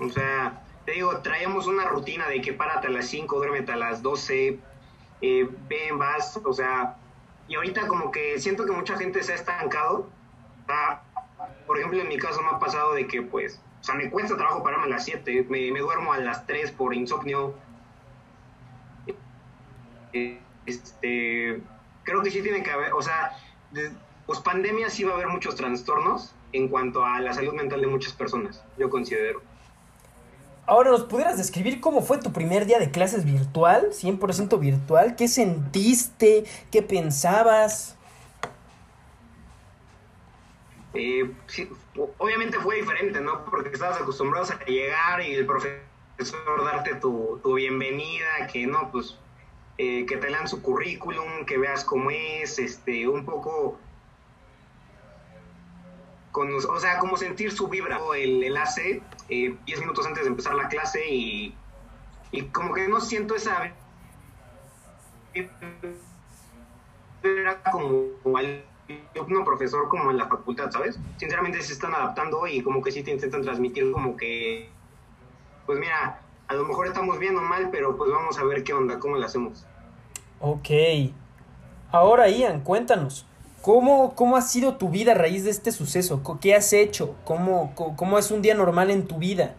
O 0.02 0.10
sea, 0.10 0.62
te 0.86 0.92
digo, 0.92 1.18
traíamos 1.20 1.68
una 1.68 1.86
rutina 1.86 2.28
de 2.28 2.42
que 2.42 2.52
párate 2.52 2.88
a 2.88 2.90
las 2.90 3.08
5, 3.08 3.38
duérmete 3.38 3.72
a 3.72 3.78
las 3.78 4.02
12, 4.02 4.60
eh, 5.22 5.50
ven, 5.70 5.98
vas, 5.98 6.38
o 6.44 6.52
sea, 6.52 6.98
y 7.48 7.56
ahorita 7.56 7.88
como 7.88 8.12
que 8.12 8.38
siento 8.38 8.66
que 8.66 8.74
mucha 8.74 8.98
gente 8.98 9.24
se 9.24 9.32
ha 9.32 9.36
estancado. 9.36 10.10
Por 11.68 11.78
ejemplo, 11.78 12.00
en 12.00 12.08
mi 12.08 12.18
caso 12.18 12.42
me 12.42 12.50
ha 12.50 12.60
pasado 12.60 12.94
de 12.94 13.08
que 13.08 13.22
pues, 13.22 13.60
o 13.82 13.84
sea, 13.84 13.96
me 13.96 14.10
cuesta 14.10 14.36
trabajo 14.36 14.64
pararme 14.64 14.86
a 14.86 14.90
las 14.90 15.06
7, 15.06 15.48
me, 15.50 15.80
duermo 15.80 16.14
a 16.14 16.18
las 16.20 16.46
3 16.48 16.72
por 16.72 16.94
insomnio. 16.94 17.56
Este, 20.66 21.62
creo 22.04 22.22
que 22.24 22.32
sí 22.32 22.42
tiene 22.42 22.64
que 22.64 22.72
haber, 22.72 22.94
o 22.94 23.02
sea, 23.02 23.38
pues 24.26 24.40
pandemia 24.40 24.90
sí 24.90 25.04
va 25.04 25.12
a 25.12 25.16
haber 25.16 25.28
muchos 25.28 25.56
trastornos 25.56 26.34
en 26.54 26.70
cuanto 26.70 27.04
a 27.04 27.20
la 27.20 27.34
salud 27.34 27.54
mental 27.54 27.82
de 27.82 27.88
muchas 27.88 28.14
personas, 28.14 28.64
yo 28.78 28.90
considero. 28.90 29.42
Ahora, 30.68 30.90
¿nos 30.90 31.04
pudieras 31.04 31.38
describir 31.38 31.80
cómo 31.80 32.02
fue 32.02 32.18
tu 32.18 32.32
primer 32.32 32.66
día 32.66 32.80
de 32.80 32.90
clases 32.90 33.24
virtual? 33.24 33.90
100% 33.92 34.60
virtual. 34.60 35.16
¿Qué 35.16 35.28
sentiste? 35.28 36.46
¿Qué 36.72 36.82
pensabas? 36.82 37.96
Eh, 40.96 41.32
obviamente 42.18 42.58
fue 42.60 42.78
diferente, 42.78 43.20
¿no? 43.22 43.46
Porque 43.46 43.70
estabas 43.70 44.02
acostumbrados 44.02 44.52
a 44.52 44.64
llegar 44.66 45.22
y 45.22 45.34
el 45.34 45.46
profesor 45.46 46.64
darte 46.64 46.96
tu, 46.96 47.42
bienvenida, 47.56 48.48
que 48.52 48.66
no, 48.66 48.92
pues, 48.92 49.18
eh, 49.78 50.06
que 50.06 50.18
te 50.18 50.30
lean 50.30 50.48
su 50.48 50.62
currículum, 50.62 51.46
que 51.46 51.58
veas 51.58 51.84
cómo 51.84 52.12
es, 52.12 52.60
este, 52.60 53.08
un 53.08 53.26
poco 53.26 53.80
o 56.38 56.80
sea, 56.80 57.00
como 57.00 57.16
sentir 57.16 57.52
su 57.52 57.68
vibra, 57.70 57.98
el 58.18 58.44
enlace 58.44 59.02
eh, 59.30 59.56
10 59.66 59.80
minutos 59.80 60.06
antes 60.06 60.24
de 60.24 60.30
empezar 60.30 60.54
la 60.56 60.68
clase 60.68 61.08
y, 61.08 61.56
y 62.32 62.42
como 62.48 62.74
que 62.74 62.90
no 62.90 63.00
siento 63.00 63.36
esa 63.36 63.74
era 67.24 67.62
como 67.72 68.10
alumno 69.16 69.44
profesor 69.44 69.88
como 69.88 70.12
en 70.12 70.18
la 70.18 70.28
facultad, 70.28 70.72
¿sabes? 70.72 71.00
Sinceramente 71.18 71.62
se 71.62 71.74
están 71.74 71.94
adaptando 71.94 72.48
y 72.48 72.62
como 72.62 72.82
que 72.82 72.92
sí 72.92 73.04
te 73.04 73.12
intentan 73.12 73.42
transmitir 73.42 73.92
como 73.92 74.16
que, 74.16 74.70
pues 75.66 75.80
mira, 75.80 76.22
a 76.48 76.54
lo 76.54 76.66
mejor 76.66 76.88
estamos 76.88 77.18
bien 77.20 77.36
o 77.38 77.42
mal, 77.42 77.70
pero 77.72 77.98
pues 77.98 78.12
vamos 78.12 78.38
a 78.38 78.44
ver 78.44 78.64
qué 78.64 78.74
onda, 78.74 79.00
cómo 79.00 79.18
lo 79.18 79.26
hacemos. 79.26 79.66
Ok. 80.40 80.70
Ahora, 81.92 82.30
Ian, 82.30 82.62
cuéntanos. 82.62 83.26
¿Cómo, 83.62 84.14
¿Cómo 84.14 84.38
ha 84.38 84.44
sido 84.44 84.76
tu 84.76 84.90
vida 84.90 85.14
a 85.14 85.16
raíz 85.16 85.44
de 85.44 85.50
este 85.50 85.72
suceso? 85.72 86.22
¿Qué 86.40 86.54
has 86.54 86.72
hecho? 86.72 87.16
¿Cómo, 87.26 87.74
cómo 87.74 88.20
es 88.20 88.30
un 88.30 88.44
día 88.44 88.54
normal 88.54 88.92
en 88.92 89.08
tu 89.08 89.18
vida? 89.18 89.56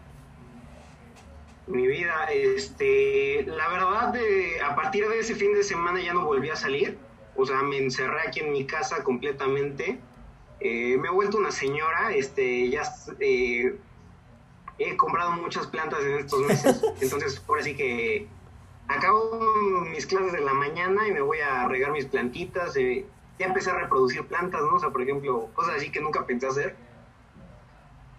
Mi 1.67 1.85
vida, 1.85 2.13
este, 2.31 3.43
la 3.45 3.67
verdad, 3.67 4.13
de, 4.13 4.61
a 4.61 4.73
partir 4.75 5.05
de 5.09 5.19
ese 5.19 5.35
fin 5.35 5.53
de 5.53 5.61
semana 5.61 6.01
ya 6.01 6.13
no 6.13 6.23
volví 6.23 6.49
a 6.49 6.55
salir. 6.55 6.97
O 7.37 7.45
sea, 7.45 7.61
me 7.61 7.77
encerré 7.77 8.19
aquí 8.27 8.39
en 8.39 8.51
mi 8.51 8.65
casa 8.65 9.03
completamente. 9.03 9.99
Eh, 10.59 10.97
me 10.97 11.07
he 11.07 11.11
vuelto 11.11 11.37
una 11.37 11.51
señora, 11.51 12.11
este, 12.13 12.67
ya 12.69 12.81
eh, 13.19 13.77
he 14.79 14.97
comprado 14.97 15.31
muchas 15.33 15.67
plantas 15.67 16.03
en 16.03 16.17
estos 16.17 16.39
meses. 16.41 16.81
Entonces, 17.01 17.41
ahora 17.47 17.63
sí 17.63 17.75
que 17.75 18.27
acabo 18.87 19.85
mis 19.91 20.07
clases 20.07 20.33
de 20.33 20.41
la 20.41 20.53
mañana 20.53 21.07
y 21.07 21.11
me 21.11 21.21
voy 21.21 21.39
a 21.39 21.67
regar 21.67 21.91
mis 21.91 22.07
plantitas. 22.07 22.75
Eh, 22.75 23.05
ya 23.37 23.45
empecé 23.45 23.69
a 23.69 23.75
reproducir 23.75 24.25
plantas, 24.25 24.61
¿no? 24.63 24.75
O 24.75 24.79
sea, 24.79 24.89
por 24.89 25.03
ejemplo, 25.03 25.49
cosas 25.53 25.75
así 25.75 25.91
que 25.91 26.01
nunca 26.01 26.25
pensé 26.25 26.47
hacer. 26.47 26.75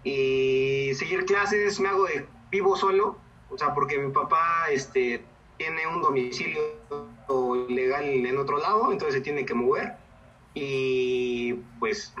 Y 0.05 0.91
seguir 0.95 1.25
clases, 1.25 1.77
me 1.81 1.89
hago 1.89 2.05
de 2.05 2.25
vivo 2.49 2.77
solo, 2.77 3.17
o 3.49 3.57
sea, 3.57 3.73
porque 3.73 3.97
mi 3.97 4.13
papá 4.13 4.67
este, 4.71 5.21
tiene 5.57 5.85
un 5.87 6.01
domicilio 6.01 6.61
legal 7.69 8.03
en 8.05 8.37
otro 8.37 8.57
lado, 8.57 8.91
entonces 8.91 9.15
se 9.15 9.21
tiene 9.21 9.45
que 9.45 9.53
mover. 9.53 9.93
Y 10.53 11.53
pues, 11.79 12.13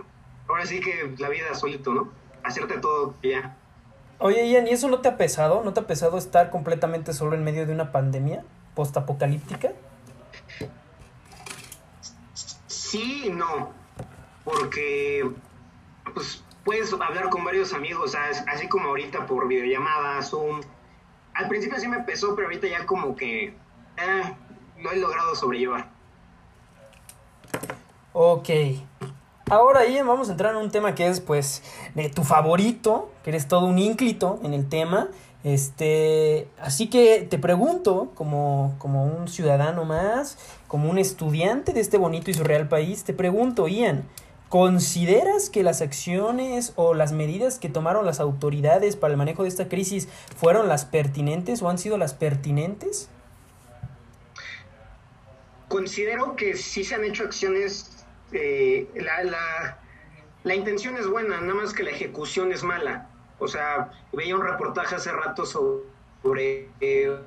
ahora 0.47 0.65
sí 0.65 0.79
que 0.79 1.13
la 1.17 1.29
vida 1.29 1.53
solito, 1.55 1.93
¿no? 1.93 2.09
Hacerte 2.43 2.77
todo 2.77 3.15
ya. 3.23 3.57
Oye, 4.19 4.49
Ian, 4.49 4.67
¿y 4.67 4.71
eso 4.71 4.89
no 4.89 4.99
te 4.99 5.07
ha 5.07 5.17
pesado? 5.17 5.63
¿No 5.63 5.73
te 5.73 5.79
ha 5.79 5.87
pesado 5.87 6.17
estar 6.17 6.49
completamente 6.49 7.13
solo 7.13 7.35
en 7.35 7.43
medio 7.43 7.65
de 7.65 7.73
una 7.73 7.91
pandemia 7.91 8.43
postapocalíptica? 8.75 9.71
Sí 12.67 13.23
y 13.27 13.29
no, 13.29 13.71
porque 14.43 15.29
pues 16.13 16.43
puedes 16.65 16.91
hablar 16.93 17.29
con 17.29 17.43
varios 17.43 17.73
amigos, 17.73 18.15
así 18.47 18.67
como 18.67 18.89
ahorita 18.89 19.25
por 19.25 19.47
videollamada, 19.47 20.21
Zoom. 20.21 20.61
Al 21.33 21.47
principio 21.47 21.79
sí 21.79 21.87
me 21.87 21.99
pesó, 21.99 22.35
pero 22.35 22.47
ahorita 22.47 22.67
ya 22.67 22.85
como 22.85 23.15
que 23.15 23.45
eh, 23.45 24.35
lo 24.81 24.91
he 24.91 24.97
logrado 24.97 25.35
sobrellevar. 25.35 25.89
Ok. 28.13 28.49
Ahora 29.49 29.87
Ian, 29.87 30.07
vamos 30.07 30.29
a 30.29 30.33
entrar 30.33 30.53
en 30.53 30.61
un 30.61 30.69
tema 30.69 30.93
que 30.93 31.07
es 31.07 31.21
pues 31.21 31.63
tu 32.13 32.23
favorito, 32.23 33.11
que 33.23 33.31
eres 33.31 33.47
todo 33.47 33.65
un 33.65 33.79
ínclito 33.79 34.39
en 34.43 34.53
el 34.53 34.69
tema. 34.69 35.07
Este, 35.43 36.47
así 36.59 36.87
que 36.87 37.25
te 37.29 37.39
pregunto, 37.39 38.11
como, 38.13 38.75
como 38.77 39.05
un 39.05 39.27
ciudadano 39.27 39.85
más, 39.85 40.37
como 40.67 40.89
un 40.89 40.97
estudiante 40.97 41.73
de 41.73 41.79
este 41.79 41.97
bonito 41.97 42.29
y 42.29 42.33
surreal 42.33 42.67
país, 42.67 43.05
te 43.05 43.13
pregunto, 43.13 43.67
Ian, 43.67 44.03
¿consideras 44.49 45.49
que 45.49 45.63
las 45.63 45.81
acciones 45.81 46.73
o 46.75 46.93
las 46.93 47.11
medidas 47.11 47.57
que 47.57 47.69
tomaron 47.69 48.05
las 48.05 48.19
autoridades 48.19 48.97
para 48.97 49.13
el 49.13 49.17
manejo 49.17 49.43
de 49.43 49.49
esta 49.49 49.69
crisis 49.69 50.09
fueron 50.35 50.67
las 50.67 50.85
pertinentes 50.85 51.61
o 51.61 51.69
han 51.69 51.77
sido 51.77 51.97
las 51.97 52.13
pertinentes? 52.13 53.09
Considero 55.69 56.35
que 56.35 56.55
sí 56.55 56.83
se 56.83 56.95
han 56.95 57.03
hecho 57.05 57.23
acciones, 57.23 58.05
eh, 58.31 58.87
la, 58.95 59.23
la, 59.23 59.79
la 60.43 60.55
intención 60.55 60.97
es 60.97 61.07
buena, 61.07 61.39
nada 61.41 61.53
más 61.53 61.73
que 61.73 61.83
la 61.83 61.91
ejecución 61.91 62.51
es 62.51 62.63
mala. 62.63 63.07
O 63.39 63.47
sea, 63.47 63.91
veía 64.11 64.35
un 64.35 64.43
reportaje 64.43 64.95
hace 64.95 65.11
rato 65.11 65.45
sobre 65.45 66.67
eh, 66.81 67.17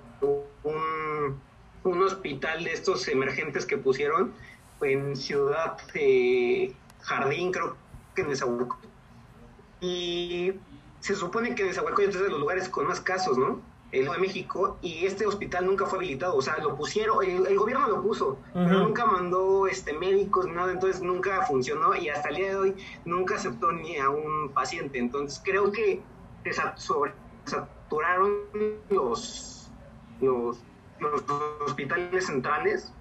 un, 0.64 2.02
hospital 2.02 2.64
de 2.64 2.72
estos 2.72 3.06
emergentes 3.08 3.64
que 3.64 3.78
pusieron 3.78 4.32
en 4.80 5.16
Ciudad 5.16 5.78
eh, 5.94 6.72
Jardín, 7.00 7.52
creo 7.52 7.76
que 8.14 8.22
en 8.22 8.28
Nezahualcóyotl. 8.28 8.88
Y 9.80 10.52
se 11.00 11.14
supone 11.14 11.54
que 11.54 11.64
Nezahualcóyotl 11.64 12.16
es 12.16 12.22
de 12.22 12.30
los 12.30 12.40
lugares 12.40 12.68
con 12.68 12.86
más 12.86 13.00
casos, 13.00 13.38
¿no? 13.38 13.60
El 13.92 14.06
de 14.06 14.18
México, 14.18 14.78
y 14.80 15.04
este 15.04 15.26
hospital 15.26 15.66
nunca 15.66 15.84
fue 15.84 15.98
habilitado, 15.98 16.34
o 16.34 16.40
sea, 16.40 16.56
lo 16.56 16.74
pusieron, 16.76 17.22
el, 17.22 17.58
gobierno 17.58 17.88
lo 17.88 18.02
puso, 18.02 18.38
pero 18.54 18.78
nunca 18.80 19.04
mandó 19.04 19.66
este, 19.66 19.92
médicos, 19.92 20.46
nada, 20.46 20.72
entonces 20.72 21.02
nunca 21.02 21.42
funcionó 21.42 21.94
y 21.94 22.08
hasta 22.08 22.30
el 22.30 22.36
día 22.36 22.48
de 22.48 22.56
hoy 22.56 22.74
nunca 23.04 23.36
aceptó 23.36 23.70
ni 23.70 23.98
a 23.98 24.08
un 24.08 24.48
paciente. 24.54 24.98
Entonces 24.98 25.42
creo 25.44 25.70
que 25.70 26.00
saturaron 27.44 28.32
los, 28.88 29.70
los, 30.22 30.58
los 30.98 31.24
hospitales 31.66 32.24
centrales 32.24 32.94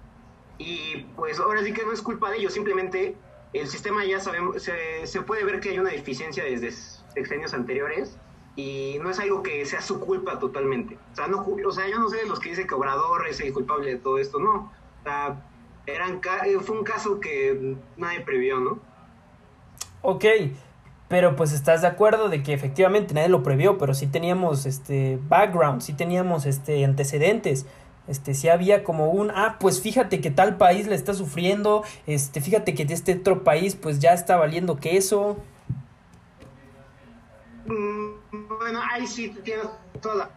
y 0.58 1.06
pues 1.16 1.40
ahora 1.40 1.62
sí 1.62 1.72
que 1.72 1.86
no 1.86 1.92
es 1.92 2.02
culpa 2.02 2.30
de 2.30 2.36
ellos, 2.36 2.52
simplemente 2.52 3.16
el 3.54 3.66
sistema 3.66 4.04
ya 4.04 4.20
sabemos, 4.20 4.62
se, 4.62 5.06
se 5.06 5.22
puede 5.22 5.42
ver 5.44 5.60
que 5.60 5.70
hay 5.70 5.78
una 5.78 5.90
deficiencia 5.90 6.44
desde 6.44 6.70
sexenios 7.14 7.54
anteriores 7.54 8.18
y 8.54 8.98
no 9.02 9.10
es 9.10 9.18
algo 9.18 9.42
que 9.42 9.64
sea 9.64 9.80
su 9.80 10.00
culpa 10.00 10.38
totalmente. 10.38 10.98
O 11.12 11.16
sea, 11.16 11.26
no, 11.26 11.44
o 11.44 11.72
sea 11.72 11.88
yo 11.88 11.98
no 11.98 12.08
sé 12.08 12.18
de 12.18 12.26
los 12.26 12.38
que 12.38 12.50
dicen 12.50 12.66
que 12.66 12.74
Obrador 12.74 13.26
es 13.26 13.40
el 13.40 13.52
culpable 13.52 13.90
de 13.90 13.96
todo 13.96 14.18
esto, 14.18 14.38
no. 14.38 14.72
O 15.00 15.02
sea, 15.02 15.42
eran, 15.86 16.20
fue 16.62 16.76
un 16.76 16.84
caso 16.84 17.18
que 17.18 17.76
nadie 17.96 18.20
previó, 18.20 18.60
¿no? 18.60 18.78
Ok, 20.02 20.24
pero 21.08 21.36
pues 21.36 21.52
estás 21.52 21.82
de 21.82 21.88
acuerdo 21.88 22.28
de 22.28 22.42
que 22.42 22.52
efectivamente 22.52 23.14
nadie 23.14 23.28
lo 23.28 23.42
previó, 23.42 23.78
pero 23.78 23.94
sí 23.94 24.06
teníamos 24.06 24.66
este 24.66 25.18
background, 25.28 25.80
sí 25.80 25.92
teníamos 25.92 26.46
este 26.46 26.84
antecedentes. 26.84 27.66
Este, 28.08 28.34
sí 28.34 28.48
había 28.48 28.82
como 28.82 29.10
un, 29.10 29.30
ah, 29.30 29.58
pues 29.60 29.80
fíjate 29.80 30.20
que 30.20 30.32
tal 30.32 30.56
país 30.56 30.88
le 30.88 30.96
está 30.96 31.14
sufriendo, 31.14 31.84
este, 32.08 32.40
fíjate 32.40 32.74
que 32.74 32.82
este 32.82 33.14
otro 33.14 33.44
país 33.44 33.76
pues 33.76 34.00
ya 34.00 34.12
está 34.12 34.36
valiendo 34.36 34.76
queso. 34.76 35.36
Mm, 37.66 38.21
bueno, 38.32 38.80
ahí 38.90 39.06
sí 39.06 39.28
tienes 39.44 39.66
toda 40.00 40.14
la 40.16 40.30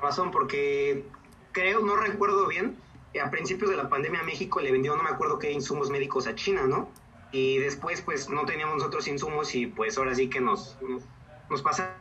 razón, 0.00 0.30
porque 0.30 1.04
creo, 1.52 1.80
no 1.80 1.96
recuerdo 1.96 2.46
bien, 2.46 2.76
a 3.22 3.30
principios 3.30 3.70
de 3.70 3.76
la 3.76 3.88
pandemia 3.88 4.22
México 4.22 4.60
le 4.60 4.72
vendió, 4.72 4.96
no 4.96 5.02
me 5.02 5.10
acuerdo 5.10 5.38
qué 5.38 5.52
insumos 5.52 5.90
médicos 5.90 6.26
a 6.26 6.34
China, 6.34 6.62
¿no? 6.66 6.88
Y 7.32 7.58
después 7.58 8.00
pues 8.00 8.28
no 8.28 8.44
teníamos 8.44 8.82
otros 8.82 9.06
insumos 9.08 9.54
y 9.54 9.66
pues 9.66 9.98
ahora 9.98 10.14
sí 10.14 10.28
que 10.28 10.40
nos, 10.40 10.76
nos, 10.80 11.02
nos 11.48 11.62
pasaron 11.62 11.92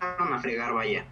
a 0.00 0.38
fregar, 0.40 0.72
vaya. 0.72 1.04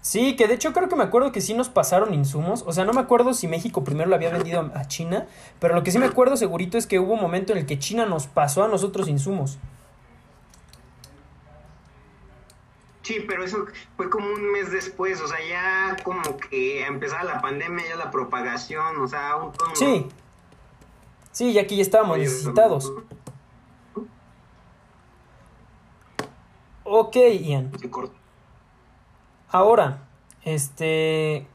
Sí, 0.00 0.36
que 0.36 0.46
de 0.46 0.54
hecho 0.54 0.74
creo 0.74 0.88
que 0.88 0.96
me 0.96 1.02
acuerdo 1.02 1.32
que 1.32 1.40
sí 1.40 1.54
nos 1.54 1.70
pasaron 1.70 2.12
insumos. 2.12 2.62
O 2.66 2.72
sea, 2.72 2.84
no 2.84 2.92
me 2.92 3.00
acuerdo 3.00 3.32
si 3.32 3.48
México 3.48 3.84
primero 3.84 4.08
lo 4.08 4.14
había 4.14 4.30
vendido 4.30 4.70
a 4.74 4.86
China, 4.86 5.26
pero 5.60 5.74
lo 5.74 5.82
que 5.82 5.90
sí 5.90 5.98
me 5.98 6.04
acuerdo 6.04 6.36
segurito 6.36 6.76
es 6.76 6.86
que 6.86 6.98
hubo 6.98 7.14
un 7.14 7.22
momento 7.22 7.52
en 7.52 7.58
el 7.58 7.66
que 7.66 7.78
China 7.78 8.04
nos 8.04 8.26
pasó 8.26 8.62
a 8.62 8.68
nosotros 8.68 9.08
insumos. 9.08 9.58
Sí, 13.04 13.22
pero 13.28 13.44
eso 13.44 13.66
fue 13.98 14.08
como 14.08 14.32
un 14.32 14.50
mes 14.50 14.72
después, 14.72 15.20
o 15.20 15.28
sea, 15.28 15.36
ya 15.46 15.96
como 16.02 16.22
que 16.38 16.86
empezaba 16.86 17.22
la 17.22 17.42
pandemia, 17.42 17.84
ya 17.86 17.96
la 17.96 18.10
propagación, 18.10 18.98
o 18.98 19.06
sea, 19.06 19.36
un 19.36 19.52
Sí. 19.74 20.08
Sí, 21.30 21.52
ya 21.52 21.66
que 21.66 21.76
ya 21.76 21.82
estábamos 21.82 22.16
necesitados. 22.16 22.90
Ok, 26.84 27.16
Ian. 27.42 27.72
Ahora, 29.50 30.06
este, 30.42 31.46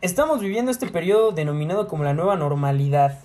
estamos 0.00 0.40
viviendo 0.40 0.70
este 0.70 0.86
periodo 0.86 1.32
denominado 1.32 1.88
como 1.88 2.04
la 2.04 2.14
nueva 2.14 2.36
normalidad. 2.36 3.18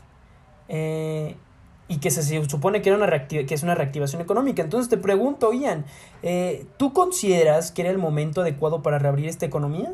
Eh, 0.69 1.37
y 1.87 1.99
que 1.99 2.11
se, 2.11 2.23
supone 2.49 2.81
que, 2.81 2.89
era 2.89 2.97
una 2.97 3.27
que 3.27 3.45
es 3.49 3.63
una 3.63 3.75
reactivación 3.75 4.21
económica. 4.21 4.63
Entonces 4.63 4.89
te 4.89 4.97
pregunto, 4.97 5.51
Ian, 5.53 5.85
eh, 6.21 6.65
¿tú 6.77 6.93
consideras 6.93 7.71
que 7.71 7.81
era 7.81 7.91
el 7.91 7.97
momento 7.97 8.41
adecuado 8.41 8.81
para 8.81 8.99
reabrir 8.99 9.27
esta 9.27 9.45
economía? 9.45 9.93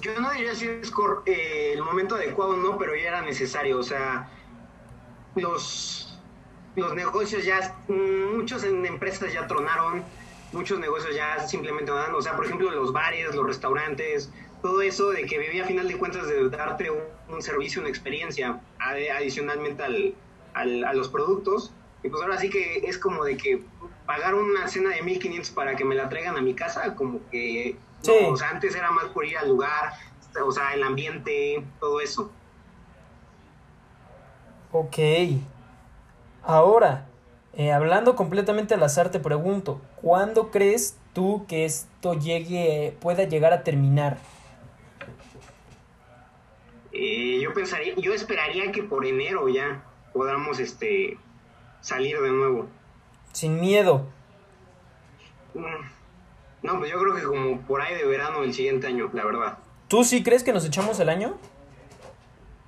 Yo 0.00 0.18
no 0.20 0.30
diría 0.32 0.54
si 0.54 0.66
es 0.66 0.92
eh, 1.26 1.72
el 1.74 1.82
momento 1.82 2.14
adecuado, 2.16 2.56
no, 2.56 2.76
pero 2.78 2.94
ya 2.96 3.08
era 3.08 3.22
necesario. 3.22 3.78
O 3.78 3.82
sea, 3.82 4.28
los, 5.34 6.18
los 6.76 6.94
negocios 6.94 7.44
ya, 7.44 7.76
muchos 7.88 8.64
en 8.64 8.84
empresas 8.86 9.32
ya 9.32 9.46
tronaron 9.46 10.02
muchos 10.54 10.78
negocios 10.78 11.14
ya 11.14 11.46
simplemente 11.46 11.90
no 11.90 11.98
dan, 11.98 12.14
o 12.14 12.22
sea, 12.22 12.36
por 12.36 12.46
ejemplo, 12.46 12.70
los 12.70 12.92
bares, 12.92 13.34
los 13.34 13.46
restaurantes, 13.46 14.30
todo 14.62 14.80
eso 14.80 15.10
de 15.10 15.26
que 15.26 15.38
vivía 15.38 15.64
a 15.64 15.66
final 15.66 15.86
de 15.86 15.98
cuentas 15.98 16.26
de 16.26 16.48
darte 16.48 16.90
un, 16.90 17.42
servicio, 17.42 17.80
una 17.80 17.90
experiencia 17.90 18.60
adicionalmente 18.78 19.82
al, 19.82 20.14
al, 20.54 20.84
a 20.84 20.94
los 20.94 21.08
productos. 21.08 21.72
Y 22.02 22.08
pues 22.08 22.22
ahora 22.22 22.38
sí 22.38 22.48
que 22.48 22.82
es 22.84 22.96
como 22.98 23.24
de 23.24 23.36
que 23.36 23.62
pagar 24.06 24.34
una 24.34 24.68
cena 24.68 24.90
de 24.90 25.02
1500 25.02 25.50
para 25.50 25.76
que 25.76 25.84
me 25.84 25.94
la 25.94 26.08
traigan 26.08 26.36
a 26.36 26.42
mi 26.42 26.54
casa, 26.54 26.94
como 26.94 27.20
que, 27.30 27.76
o 28.08 28.36
sea, 28.36 28.50
antes 28.50 28.74
era 28.74 28.90
más 28.90 29.06
por 29.06 29.24
ir 29.24 29.36
al 29.38 29.48
lugar, 29.48 29.92
o 30.42 30.52
sea, 30.52 30.74
el 30.74 30.82
ambiente, 30.82 31.64
todo 31.80 32.00
eso. 32.00 32.30
Ok. 34.72 34.98
Ahora, 36.42 37.06
eh, 37.56 37.72
hablando 37.72 38.16
completamente 38.16 38.74
al 38.74 38.82
azar, 38.82 39.10
te 39.10 39.20
pregunto, 39.20 39.80
¿cuándo 40.02 40.50
crees 40.50 40.98
tú 41.12 41.46
que 41.46 41.64
esto 41.64 42.14
llegue, 42.14 42.96
pueda 43.00 43.24
llegar 43.24 43.52
a 43.52 43.62
terminar? 43.62 44.18
Eh, 46.92 47.40
yo 47.42 47.52
pensaría, 47.54 47.94
yo 47.96 48.12
esperaría 48.12 48.72
que 48.72 48.82
por 48.82 49.04
enero 49.06 49.48
ya 49.48 49.84
podamos 50.12 50.58
este 50.58 51.18
salir 51.80 52.18
de 52.20 52.30
nuevo. 52.30 52.68
Sin 53.32 53.60
miedo. 53.60 54.06
Mm, 55.54 55.62
no, 56.62 56.78
pues 56.78 56.90
yo 56.90 56.98
creo 56.98 57.14
que 57.14 57.22
como 57.22 57.60
por 57.62 57.82
ahí 57.82 57.94
de 57.94 58.04
verano 58.04 58.40
del 58.40 58.54
siguiente 58.54 58.86
año, 58.86 59.10
la 59.12 59.24
verdad. 59.24 59.58
¿Tú 59.88 60.02
sí 60.02 60.22
crees 60.22 60.42
que 60.42 60.52
nos 60.52 60.64
echamos 60.64 60.98
el 60.98 61.08
año? 61.08 61.36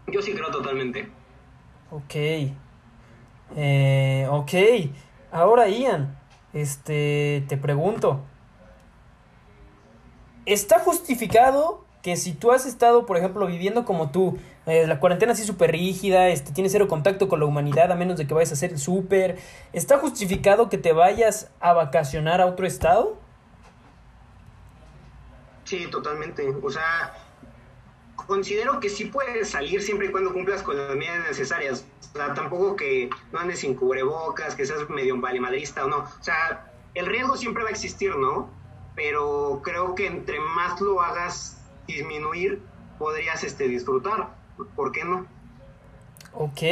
Yo 0.07 0.22
sí 0.22 0.33
creo 0.33 0.51
totalmente. 0.51 1.09
Ok. 1.90 2.14
Eh, 3.55 4.27
ok, 4.31 4.53
ahora 5.31 5.69
Ian, 5.69 6.19
este, 6.53 7.45
te 7.49 7.57
pregunto, 7.57 8.23
¿está 10.45 10.81
justificado 10.81 11.85
que 12.03 12.17
si 12.17 12.33
tú 12.33 12.53
has 12.53 12.67
estado, 12.67 13.05
por 13.05 13.17
ejemplo, 13.17 13.47
viviendo 13.47 13.85
como 13.85 14.11
tú, 14.11 14.39
eh, 14.67 14.87
la 14.87 15.01
cuarentena 15.01 15.33
así 15.33 15.45
súper 15.45 15.73
rígida, 15.73 16.29
este, 16.29 16.53
tienes 16.53 16.73
cero 16.73 16.89
contacto 16.89 17.29
con 17.29 17.41
la 17.41 17.47
humanidad 17.47 17.91
a 17.91 17.97
menos 17.97 18.17
de 18.17 18.27
que 18.27 18.35
vayas 18.35 18.51
a 18.51 18.55
hacer 18.55 18.73
el 18.73 18.79
súper, 18.79 19.39
¿está 19.73 19.99
justificado 19.99 20.69
que 20.69 20.79
te 20.79 20.93
vayas 20.93 21.51
a 21.61 21.73
vacacionar 21.73 22.41
a 22.41 22.47
otro 22.47 22.67
estado? 22.67 23.17
Sí, 25.65 25.89
totalmente. 25.91 26.49
O 26.63 26.71
sea, 26.71 27.13
considero 28.27 28.81
que 28.81 28.89
sí 28.89 29.07
puedes 29.07 29.51
salir 29.51 29.83
siempre 29.83 30.09
y 30.09 30.11
cuando 30.11 30.33
cumplas 30.33 30.62
con 30.62 30.77
las 30.77 30.97
medidas 30.97 31.29
necesarias. 31.29 31.87
O 32.15 32.17
sea, 32.17 32.35
tampoco 32.35 32.77
que 32.77 33.11
no 33.33 33.39
andes 33.39 33.61
sin 33.61 33.75
cubrebocas, 33.75 34.55
que 34.55 34.67
seas 34.67 34.89
medio 34.89 35.21
valimadrista 35.21 35.85
o 35.85 35.89
no. 35.89 35.99
O 35.99 36.23
sea, 36.23 36.73
el 36.95 37.07
riesgo 37.07 37.37
siempre 37.37 37.62
va 37.62 37.69
a 37.69 37.73
existir, 37.73 38.15
¿no? 38.17 38.49
Pero 38.95 39.61
creo 39.62 39.95
que 39.95 40.07
entre 40.07 40.41
más 40.41 40.81
lo 40.81 41.01
hagas 41.01 41.62
disminuir, 41.87 42.62
podrías 42.99 43.45
este, 43.45 43.69
disfrutar. 43.69 44.35
¿Por 44.75 44.93
qué 44.93 45.05
no? 45.05 45.27
Ok. 46.33 46.62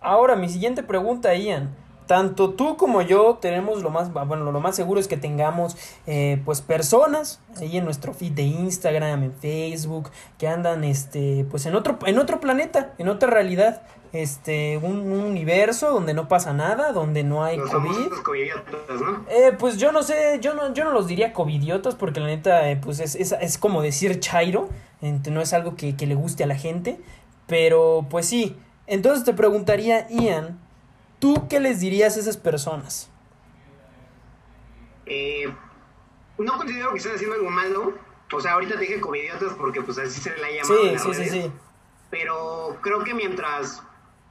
Ahora, 0.00 0.36
mi 0.36 0.48
siguiente 0.48 0.82
pregunta, 0.82 1.34
Ian 1.34 1.79
tanto 2.10 2.50
tú 2.50 2.76
como 2.76 3.02
yo 3.02 3.38
tenemos 3.40 3.84
lo 3.84 3.90
más, 3.90 4.12
bueno, 4.12 4.50
lo 4.50 4.58
más 4.58 4.74
seguro 4.74 4.98
es 4.98 5.06
que 5.06 5.16
tengamos 5.16 5.76
eh, 6.08 6.42
pues 6.44 6.60
personas 6.60 7.40
ahí 7.60 7.76
en 7.76 7.84
nuestro 7.84 8.12
feed 8.14 8.32
de 8.32 8.42
Instagram, 8.42 9.22
en 9.22 9.32
Facebook, 9.32 10.10
que 10.36 10.48
andan 10.48 10.82
este, 10.82 11.46
pues 11.48 11.66
en 11.66 11.76
otro, 11.76 12.00
en 12.06 12.18
otro 12.18 12.40
planeta, 12.40 12.94
en 12.98 13.08
otra 13.08 13.30
realidad, 13.30 13.82
este, 14.12 14.76
un, 14.78 15.08
universo 15.12 15.92
donde 15.92 16.12
no 16.12 16.26
pasa 16.26 16.52
nada, 16.52 16.90
donde 16.90 17.22
no 17.22 17.44
hay 17.44 17.58
COVID. 17.58 18.10
¿no? 19.00 19.24
Eh, 19.30 19.52
pues 19.56 19.76
yo 19.76 19.92
no 19.92 20.02
sé, 20.02 20.40
yo 20.40 20.54
no, 20.54 20.74
yo 20.74 20.82
no 20.82 20.90
los 20.90 21.06
diría 21.06 21.32
covidiotas 21.32 21.94
porque 21.94 22.18
la 22.18 22.26
neta, 22.26 22.72
eh, 22.72 22.76
pues 22.76 22.98
es, 22.98 23.14
es, 23.14 23.36
es, 23.40 23.56
como 23.56 23.82
decir 23.82 24.18
chairo, 24.18 24.68
no 25.00 25.40
es 25.40 25.52
algo 25.52 25.76
que, 25.76 25.94
que 25.94 26.08
le 26.08 26.16
guste 26.16 26.42
a 26.42 26.48
la 26.48 26.56
gente, 26.56 26.98
pero 27.46 28.04
pues 28.10 28.26
sí. 28.26 28.56
Entonces 28.88 29.24
te 29.24 29.32
preguntaría, 29.32 30.08
Ian, 30.08 30.58
¿Tú 31.20 31.46
qué 31.48 31.60
les 31.60 31.80
dirías 31.80 32.16
a 32.16 32.20
esas 32.20 32.36
personas? 32.36 33.08
Eh, 35.06 35.52
no 36.38 36.56
considero 36.56 36.92
que 36.92 36.98
estén 36.98 37.14
haciendo 37.14 37.36
algo 37.36 37.50
malo. 37.50 37.94
O 38.32 38.40
sea, 38.40 38.52
ahorita 38.52 38.74
te 38.74 38.80
dije 38.80 39.00
comidiotas 39.00 39.52
porque 39.52 39.82
pues 39.82 39.98
así 39.98 40.20
se 40.20 40.36
le 40.36 40.44
ha 40.44 40.62
llamado. 40.62 40.98
Sí, 40.98 40.98
sí, 40.98 41.14
sí, 41.14 41.30
sí. 41.30 41.52
Pero 42.10 42.78
creo 42.80 43.04
que 43.04 43.12
mientras 43.12 43.82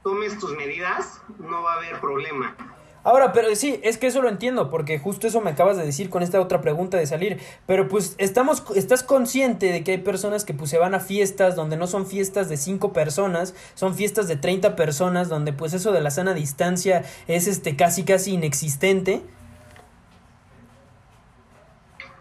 tomes 0.02 0.38
tus 0.38 0.56
medidas, 0.56 1.22
no 1.38 1.62
va 1.62 1.74
a 1.74 1.76
haber 1.76 2.00
problema. 2.00 2.56
Ahora, 3.02 3.32
pero 3.32 3.54
sí, 3.56 3.80
es 3.82 3.96
que 3.96 4.08
eso 4.08 4.20
lo 4.20 4.28
entiendo, 4.28 4.68
porque 4.68 4.98
justo 4.98 5.26
eso 5.26 5.40
me 5.40 5.50
acabas 5.50 5.78
de 5.78 5.86
decir 5.86 6.10
con 6.10 6.22
esta 6.22 6.40
otra 6.40 6.60
pregunta 6.60 6.98
de 6.98 7.06
salir. 7.06 7.40
Pero 7.66 7.88
pues 7.88 8.14
estamos, 8.18 8.62
estás 8.74 9.02
consciente 9.02 9.72
de 9.72 9.82
que 9.82 9.92
hay 9.92 9.98
personas 9.98 10.44
que 10.44 10.52
pues 10.52 10.70
se 10.70 10.78
van 10.78 10.94
a 10.94 11.00
fiestas 11.00 11.56
donde 11.56 11.78
no 11.78 11.86
son 11.86 12.06
fiestas 12.06 12.50
de 12.50 12.58
cinco 12.58 12.92
personas, 12.92 13.54
son 13.74 13.94
fiestas 13.94 14.28
de 14.28 14.36
30 14.36 14.76
personas, 14.76 15.28
donde 15.30 15.54
pues 15.54 15.72
eso 15.72 15.92
de 15.92 16.02
la 16.02 16.10
sana 16.10 16.34
distancia 16.34 17.04
es 17.26 17.46
este 17.46 17.74
casi 17.74 18.04
casi 18.04 18.34
inexistente. 18.34 19.22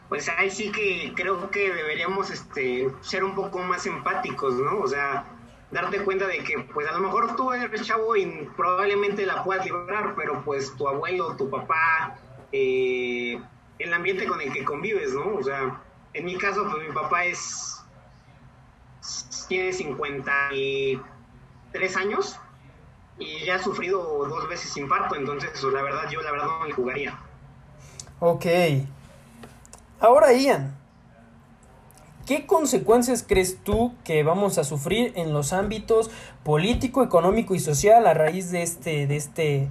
Pues 0.07 0.27
ahí 0.29 0.49
sí 0.49 0.71
que 0.71 1.13
creo 1.13 1.51
que 1.51 1.71
deberíamos 1.73 2.31
este 2.31 2.89
ser 3.01 3.23
un 3.23 3.35
poco 3.35 3.59
más 3.59 3.85
empáticos, 3.85 4.55
¿no? 4.55 4.79
O 4.79 4.87
sea, 4.87 5.25
darte 5.71 6.03
cuenta 6.03 6.27
de 6.27 6.39
que 6.39 6.59
pues 6.73 6.87
a 6.87 6.91
lo 6.93 6.99
mejor 6.99 7.35
tú 7.35 7.51
eres 7.53 7.83
chavo 7.83 8.15
y 8.15 8.25
probablemente 8.57 9.23
la 9.25 9.43
puedas 9.43 9.65
librar, 9.65 10.15
pero 10.15 10.43
pues 10.43 10.75
tu 10.75 10.87
abuelo, 10.87 11.35
tu 11.35 11.49
papá, 11.49 12.17
eh, 12.51 13.39
el 13.77 13.93
ambiente 13.93 14.25
con 14.25 14.41
el 14.41 14.51
que 14.51 14.65
convives, 14.65 15.13
¿no? 15.13 15.35
O 15.35 15.43
sea, 15.43 15.79
en 16.13 16.25
mi 16.25 16.35
caso, 16.37 16.67
pues 16.69 16.87
mi 16.87 16.93
papá 16.93 17.25
es, 17.25 17.83
tiene 19.47 19.71
53 19.71 21.97
años 21.97 22.39
y 23.19 23.45
ya 23.45 23.55
ha 23.55 23.59
sufrido 23.59 24.27
dos 24.27 24.49
veces 24.49 24.75
infarto, 24.77 25.15
entonces 25.15 25.63
la 25.63 25.81
verdad 25.81 26.09
yo 26.09 26.21
la 26.21 26.31
verdad 26.31 26.47
no 26.47 26.65
le 26.65 26.73
jugaría. 26.73 27.17
Ok. 28.19 28.45
Ahora 29.99 30.33
Ian, 30.33 30.78
¿qué 32.29 32.45
consecuencias 32.45 33.25
crees 33.27 33.57
tú 33.63 33.95
que 34.03 34.21
vamos 34.21 34.59
a 34.59 34.63
sufrir 34.63 35.13
en 35.15 35.33
los 35.33 35.51
ámbitos 35.51 36.11
político, 36.43 37.03
económico 37.03 37.55
y 37.55 37.59
social 37.59 38.05
a 38.05 38.13
raíz 38.13 38.51
de 38.51 38.61
este, 38.61 39.07
de 39.07 39.15
este, 39.15 39.67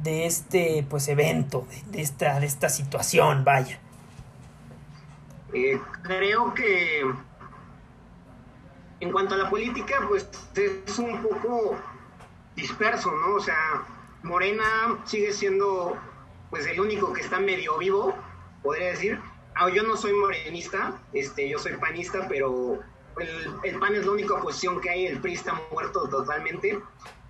de 0.00 0.26
este 0.26 0.86
pues 0.88 1.08
evento, 1.08 1.66
de, 1.86 2.00
esta, 2.00 2.38
de 2.38 2.46
esta 2.46 2.68
situación, 2.68 3.42
vaya? 3.42 3.80
Eh, 5.52 5.80
creo 6.04 6.54
que 6.54 7.00
en 9.00 9.10
cuanto 9.10 9.34
a 9.34 9.38
la 9.38 9.50
política, 9.50 10.06
pues 10.08 10.28
es 10.54 10.98
un 11.00 11.20
poco 11.20 11.76
disperso, 12.54 13.10
¿no? 13.10 13.34
O 13.34 13.40
sea, 13.40 13.82
Morena 14.22 15.00
sigue 15.04 15.32
siendo 15.32 15.96
pues 16.48 16.64
el 16.64 16.78
único 16.78 17.12
que 17.12 17.22
está 17.22 17.40
medio 17.40 17.76
vivo, 17.78 18.14
podría 18.62 18.90
decir. 18.90 19.31
Ah, 19.54 19.68
yo 19.68 19.82
no 19.82 19.96
soy 19.96 20.12
morenista, 20.12 21.00
este, 21.12 21.48
yo 21.48 21.58
soy 21.58 21.76
panista, 21.76 22.26
pero 22.28 22.80
el, 23.62 23.78
PAN 23.78 23.94
es 23.94 24.06
la 24.06 24.12
única 24.12 24.34
oposición 24.34 24.80
que 24.80 24.90
hay, 24.90 25.06
el 25.06 25.20
PRI 25.20 25.34
está 25.34 25.60
muerto 25.70 26.08
totalmente. 26.08 26.80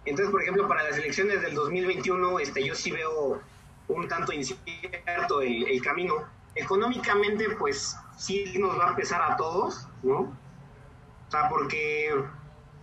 Entonces, 0.04 0.30
por 0.30 0.42
ejemplo, 0.42 0.68
para 0.68 0.84
las 0.84 0.96
elecciones 0.98 1.42
del 1.42 1.54
2021, 1.54 2.38
este, 2.40 2.64
yo 2.64 2.74
sí 2.74 2.90
veo 2.90 3.40
un 3.88 4.08
tanto 4.08 4.32
incierto 4.32 5.40
el, 5.40 5.68
el 5.68 5.82
camino. 5.82 6.14
Económicamente, 6.54 7.50
pues 7.58 7.96
sí 8.16 8.52
nos 8.58 8.78
va 8.78 8.86
a 8.86 8.90
empezar 8.90 9.22
a 9.22 9.36
todos, 9.36 9.86
¿no? 10.02 10.20
O 11.28 11.30
sea, 11.30 11.48
porque 11.48 12.14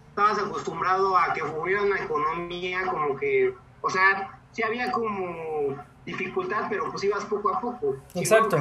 estabas 0.09 0.39
acostumbrado 0.39 1.17
a 1.17 1.33
que 1.33 1.43
hubiera 1.43 1.83
una 1.83 1.99
economía 1.99 2.85
como 2.87 3.15
que, 3.15 3.53
o 3.81 3.89
sea, 3.89 4.39
sí 4.51 4.63
había 4.63 4.91
como 4.91 5.77
dificultad, 6.05 6.65
pero 6.69 6.89
pues 6.91 7.03
ibas 7.03 7.25
poco 7.25 7.53
a 7.53 7.61
poco. 7.61 7.97
Exacto. 8.15 8.57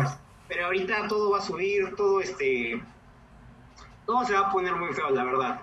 Pero 0.49 0.67
ahorita 0.67 1.09
todo 1.09 1.31
va 1.31 1.39
a 1.39 1.43
subir, 1.43 1.95
todo 1.95 2.21
este, 2.21 2.83
todo 4.07 4.25
se 4.25 4.33
va 4.33 4.49
a 4.49 4.53
poner 4.53 4.75
muy 4.75 4.93
feo, 4.95 5.11
la 5.11 5.25
verdad. 5.25 5.61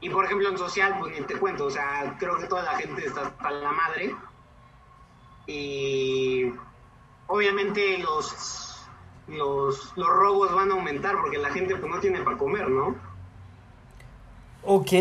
Y 0.00 0.08
por 0.10 0.24
ejemplo 0.24 0.48
en 0.48 0.58
social, 0.58 0.96
pues 0.98 1.18
ni 1.18 1.26
te 1.26 1.38
cuento, 1.38 1.66
o 1.66 1.70
sea, 1.70 2.16
creo 2.18 2.38
que 2.38 2.46
toda 2.46 2.62
la 2.62 2.76
gente 2.76 3.06
está 3.06 3.32
a 3.38 3.50
la 3.50 3.72
madre. 3.72 4.14
Y 5.46 6.52
obviamente 7.26 7.98
los, 7.98 8.86
los, 9.28 9.92
los 9.96 10.08
robos 10.08 10.52
van 10.54 10.70
a 10.70 10.74
aumentar 10.74 11.20
porque 11.20 11.38
la 11.38 11.50
gente 11.50 11.76
pues 11.76 11.90
no 11.92 12.00
tiene 12.00 12.20
para 12.22 12.36
comer, 12.36 12.68
¿no? 12.70 12.96
Ok. 14.62 14.92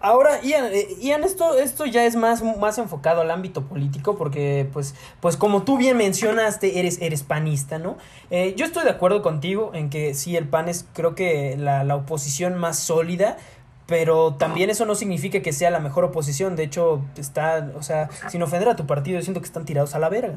Ahora, 0.00 0.40
Ian, 0.42 0.66
eh, 0.66 0.86
Ian, 1.00 1.24
esto, 1.24 1.58
esto 1.58 1.84
ya 1.84 2.04
es 2.04 2.14
más, 2.14 2.42
más 2.42 2.78
enfocado 2.78 3.20
al 3.20 3.32
ámbito 3.32 3.62
político, 3.62 4.16
porque, 4.16 4.68
pues, 4.72 4.94
pues 5.20 5.36
como 5.36 5.64
tú 5.64 5.76
bien 5.76 5.96
mencionaste, 5.96 6.78
eres, 6.78 7.02
eres 7.02 7.24
panista, 7.24 7.78
¿no? 7.80 7.96
Eh, 8.30 8.54
yo 8.56 8.64
estoy 8.64 8.84
de 8.84 8.90
acuerdo 8.90 9.22
contigo 9.22 9.72
en 9.74 9.90
que 9.90 10.14
sí, 10.14 10.36
el 10.36 10.46
PAN 10.46 10.68
es, 10.68 10.86
creo 10.92 11.16
que, 11.16 11.56
la, 11.58 11.82
la 11.82 11.96
oposición 11.96 12.54
más 12.54 12.78
sólida, 12.78 13.38
pero 13.86 14.34
también 14.34 14.70
eso 14.70 14.84
no 14.84 14.94
significa 14.94 15.40
que 15.40 15.52
sea 15.52 15.70
la 15.70 15.80
mejor 15.80 16.04
oposición. 16.04 16.54
De 16.54 16.62
hecho, 16.62 17.00
está, 17.16 17.72
o 17.74 17.82
sea, 17.82 18.08
sin 18.28 18.42
ofender 18.42 18.68
a 18.68 18.76
tu 18.76 18.86
partido, 18.86 19.20
siento 19.22 19.40
que 19.40 19.46
están 19.46 19.64
tirados 19.64 19.96
a 19.96 19.98
la 19.98 20.08
verga. 20.08 20.34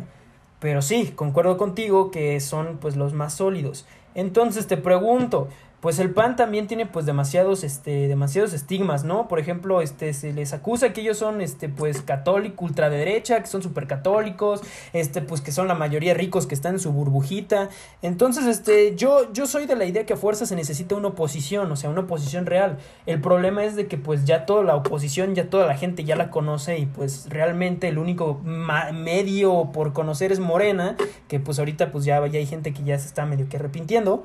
Pero 0.60 0.82
sí, 0.82 1.12
concuerdo 1.16 1.58
contigo 1.58 2.10
que 2.10 2.40
son, 2.40 2.78
pues, 2.78 2.96
los 2.96 3.14
más 3.14 3.34
sólidos. 3.34 3.86
Entonces 4.16 4.68
te 4.68 4.78
pregunto, 4.78 5.50
pues 5.82 5.98
el 5.98 6.12
PAN 6.12 6.36
también 6.36 6.68
tiene 6.68 6.86
pues 6.86 7.08
demasiados 7.08 7.64
este 7.64 8.08
demasiados 8.08 8.54
estigmas, 8.54 9.04
¿no? 9.04 9.28
Por 9.28 9.40
ejemplo, 9.40 9.82
este 9.82 10.14
se 10.14 10.32
les 10.32 10.54
acusa 10.54 10.94
que 10.94 11.02
ellos 11.02 11.18
son 11.18 11.42
este 11.42 11.70
pues 11.70 12.04
católico 12.04 12.66
ultraderecha, 12.66 13.42
que 13.42 13.48
son 13.48 13.64
súper 13.64 13.88
católicos, 13.88 14.62
este 14.94 15.22
pues 15.22 15.42
que 15.42 15.52
son 15.52 15.68
la 15.68 15.74
mayoría 15.74 16.14
ricos 16.14 16.46
que 16.46 16.54
están 16.54 16.76
en 16.76 16.80
su 16.80 16.92
burbujita. 16.92 17.70
Entonces, 18.04 18.46
este 18.46 18.96
yo 18.96 19.34
yo 19.34 19.48
soy 19.48 19.66
de 19.66 19.76
la 19.76 19.86
idea 19.86 20.06
que 20.06 20.14
a 20.14 20.18
fuerza 20.18 20.46
se 20.46 20.56
necesita 20.56 20.96
una 20.96 21.10
oposición, 21.10 21.72
o 21.72 21.76
sea, 21.76 21.90
una 21.90 22.02
oposición 22.02 22.46
real. 22.46 22.78
El 23.08 23.20
problema 23.20 23.64
es 23.64 23.76
de 23.76 23.88
que 23.88 23.98
pues 23.98 24.26
ya 24.26 24.46
toda 24.46 24.64
la 24.64 24.76
oposición, 24.76 25.34
ya 25.34 25.50
toda 25.50 25.66
la 25.66 25.76
gente 25.76 26.04
ya 26.04 26.16
la 26.16 26.30
conoce 26.30 26.78
y 26.78 26.86
pues 26.86 27.26
realmente 27.28 27.88
el 27.88 27.98
único 27.98 28.40
medio 28.44 29.72
por 29.74 29.94
conocer 29.94 30.32
es 30.32 30.40
Morena, 30.40 30.96
que 31.28 31.40
pues 31.40 31.58
ahorita 31.58 31.92
pues 31.92 32.06
ya, 32.06 32.26
ya 32.28 32.38
hay 32.38 32.46
gente 32.46 32.72
que 32.72 32.84
ya 32.84 33.00
se 33.00 33.08
está 33.08 33.26
medio 33.26 33.50
que 33.50 33.58
arrepintiendo. 33.58 34.24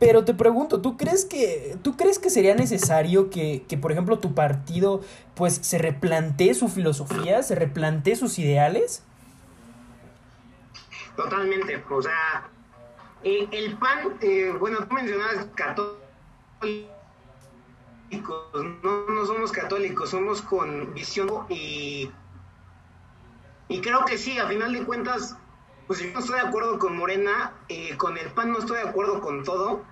Pero 0.00 0.24
te 0.24 0.32
pregunto, 0.32 0.80
¿tú 0.80 0.96
crees 0.96 1.26
que, 1.26 1.76
¿tú 1.82 1.94
crees 1.96 2.18
que 2.18 2.30
sería 2.30 2.54
necesario 2.54 3.28
que, 3.28 3.64
que, 3.68 3.76
por 3.76 3.92
ejemplo, 3.92 4.18
tu 4.18 4.34
partido 4.34 5.02
pues 5.34 5.56
se 5.56 5.76
replantee 5.76 6.54
su 6.54 6.68
filosofía, 6.68 7.42
se 7.42 7.54
replantee 7.54 8.16
sus 8.16 8.38
ideales? 8.38 9.04
Totalmente, 11.16 11.84
o 11.90 12.00
sea, 12.00 12.48
el 13.22 13.76
PAN, 13.76 14.16
eh, 14.22 14.54
bueno, 14.58 14.78
tú 14.86 14.94
mencionabas 14.94 15.46
católicos, 15.54 16.00
no, 18.82 19.06
no 19.06 19.26
somos 19.26 19.52
católicos, 19.52 20.08
somos 20.08 20.40
con 20.40 20.94
visión 20.94 21.28
y, 21.50 22.10
y 23.68 23.80
creo 23.82 24.06
que 24.06 24.16
sí, 24.16 24.38
a 24.38 24.46
final 24.46 24.72
de 24.72 24.82
cuentas, 24.84 25.36
pues 25.90 25.98
yo 25.98 26.12
no 26.12 26.20
estoy 26.20 26.36
de 26.36 26.46
acuerdo 26.46 26.78
con 26.78 26.96
Morena, 26.96 27.52
eh, 27.68 27.96
con 27.96 28.16
el 28.16 28.28
PAN 28.28 28.52
no 28.52 28.60
estoy 28.60 28.76
de 28.76 28.88
acuerdo 28.88 29.20
con 29.20 29.42
todo, 29.42 29.82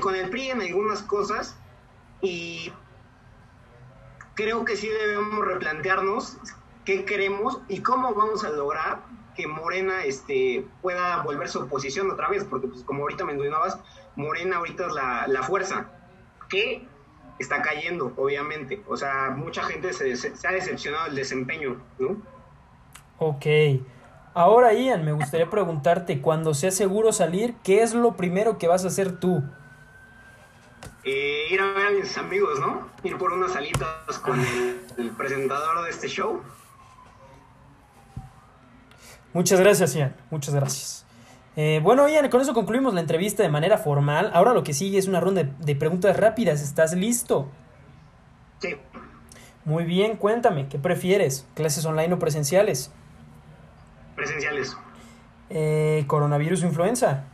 con 0.00 0.16
el 0.16 0.28
PRI 0.28 0.50
en 0.50 0.60
algunas 0.60 1.02
cosas 1.02 1.56
y 2.20 2.72
creo 4.34 4.64
que 4.64 4.74
sí 4.74 4.88
debemos 4.88 5.46
replantearnos 5.46 6.38
qué 6.84 7.04
queremos 7.04 7.60
y 7.68 7.80
cómo 7.80 8.12
vamos 8.12 8.42
a 8.42 8.50
lograr 8.50 9.02
que 9.36 9.46
Morena 9.46 10.02
este, 10.04 10.66
pueda 10.82 11.22
volver 11.22 11.48
su 11.48 11.60
oposición 11.60 12.10
otra 12.10 12.28
vez, 12.28 12.42
porque 12.42 12.66
pues 12.66 12.82
como 12.82 13.02
ahorita 13.02 13.24
mencionabas, 13.24 13.78
Morena 14.16 14.56
ahorita 14.56 14.88
es 14.88 14.94
la, 14.94 15.28
la 15.28 15.44
fuerza 15.44 15.92
que 16.48 16.88
está 17.38 17.62
cayendo, 17.62 18.12
obviamente. 18.16 18.82
O 18.88 18.96
sea, 18.96 19.30
mucha 19.30 19.62
gente 19.62 19.92
se, 19.92 20.16
se, 20.16 20.48
ha 20.48 20.50
decepcionado 20.50 21.04
del 21.04 21.14
desempeño, 21.14 21.80
¿no? 22.00 22.20
Ok. 23.18 23.46
Ahora, 24.36 24.74
Ian, 24.74 25.02
me 25.02 25.12
gustaría 25.12 25.48
preguntarte, 25.48 26.20
cuando 26.20 26.52
sea 26.52 26.70
seguro 26.70 27.10
salir, 27.10 27.54
¿qué 27.64 27.82
es 27.82 27.94
lo 27.94 28.16
primero 28.16 28.58
que 28.58 28.68
vas 28.68 28.84
a 28.84 28.88
hacer 28.88 29.18
tú? 29.18 29.42
Eh, 31.04 31.46
ir 31.50 31.58
a 31.58 31.72
ver 31.72 31.86
a 31.86 31.90
mis 31.92 32.18
amigos, 32.18 32.60
¿no? 32.60 32.86
Ir 33.02 33.16
por 33.16 33.32
unas 33.32 33.54
salitas 33.54 33.88
con 34.22 34.38
el, 34.98 35.10
presentador 35.16 35.84
de 35.84 35.90
este 35.90 36.08
show. 36.08 36.42
Muchas 39.32 39.58
gracias, 39.58 39.94
Ian. 39.94 40.14
Muchas 40.30 40.54
gracias. 40.54 41.06
Eh, 41.56 41.80
bueno, 41.82 42.06
Ian, 42.06 42.28
con 42.28 42.42
eso 42.42 42.52
concluimos 42.52 42.92
la 42.92 43.00
entrevista 43.00 43.42
de 43.42 43.48
manera 43.48 43.78
formal. 43.78 44.30
Ahora 44.34 44.52
lo 44.52 44.62
que 44.64 44.74
sigue 44.74 44.98
es 44.98 45.08
una 45.08 45.20
ronda 45.20 45.44
de, 45.44 45.76
preguntas 45.76 46.14
rápidas. 46.14 46.60
¿Estás 46.60 46.92
listo? 46.92 47.48
Sí. 48.58 48.76
Muy 49.64 49.84
bien, 49.84 50.18
cuéntame, 50.18 50.68
¿qué 50.68 50.78
prefieres? 50.78 51.46
¿Clases 51.54 51.86
online 51.86 52.12
o 52.12 52.18
presenciales? 52.18 52.92
Presenciales. 54.16 54.76
Eh, 55.50 56.04
¿Coronavirus 56.06 56.64
o 56.64 56.66
influenza? 56.66 57.24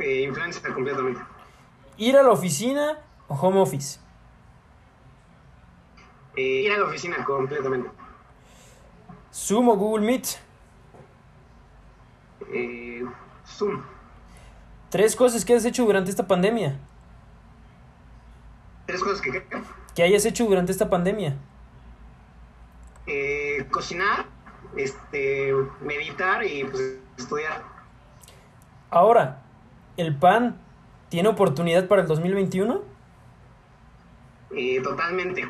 influenza 0.00 0.60
completamente. 0.72 1.20
¿Ir 1.96 2.16
a 2.16 2.22
la 2.22 2.30
oficina 2.30 2.98
o 3.26 3.34
home 3.34 3.58
office? 3.60 3.98
Eh, 6.36 6.62
ir 6.64 6.72
a 6.72 6.78
la 6.78 6.84
oficina 6.84 7.24
completamente. 7.24 7.90
¿Zoom 9.32 9.68
o 9.70 9.76
Google 9.76 10.06
Meet? 10.06 10.38
Eh, 12.52 13.04
Zoom. 13.46 13.82
Tres 14.90 15.16
cosas 15.16 15.44
que 15.44 15.54
has 15.54 15.64
hecho 15.64 15.84
durante 15.84 16.10
esta 16.10 16.26
pandemia. 16.26 16.78
Tres 18.86 19.02
cosas 19.02 19.20
que 19.20 19.44
que 19.94 20.04
hayas 20.04 20.24
hecho 20.24 20.44
durante 20.44 20.70
esta 20.70 20.88
pandemia. 20.88 21.36
Eh, 23.08 23.66
cocinar, 23.68 24.26
este, 24.78 25.52
meditar 25.82 26.42
y 26.44 26.64
pues, 26.64 26.98
estudiar. 27.18 27.62
Ahora, 28.90 29.42
el 29.98 30.16
pan 30.16 30.58
¿Tiene 31.08 31.28
oportunidad 31.30 31.88
para 31.88 32.02
el 32.02 32.08
2021? 32.08 32.82
Eh, 34.54 34.80
totalmente. 34.82 35.48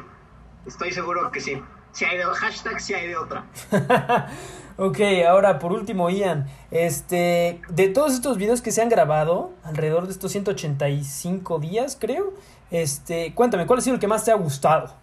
Estoy 0.66 0.92
seguro 0.92 1.30
que 1.32 1.40
sí. 1.40 1.60
Si 1.92 2.04
hay 2.04 2.18
de 2.18 2.24
hashtag, 2.24 2.80
si 2.80 2.94
hay 2.94 3.08
de 3.08 3.16
otra. 3.16 3.44
ok, 4.76 4.98
ahora 5.28 5.58
por 5.58 5.72
último, 5.72 6.10
Ian, 6.10 6.46
este, 6.70 7.60
de 7.68 7.88
todos 7.88 8.12
estos 8.12 8.36
videos 8.38 8.62
que 8.62 8.70
se 8.70 8.82
han 8.82 8.88
grabado, 8.88 9.52
alrededor 9.64 10.06
de 10.06 10.12
estos 10.12 10.30
185 10.30 11.58
días, 11.58 11.96
creo, 12.00 12.34
Este, 12.70 13.34
cuéntame, 13.34 13.66
¿cuál 13.66 13.80
ha 13.80 13.82
sido 13.82 13.94
el 13.94 14.00
que 14.00 14.06
más 14.06 14.24
te 14.24 14.30
ha 14.30 14.34
gustado? 14.34 14.94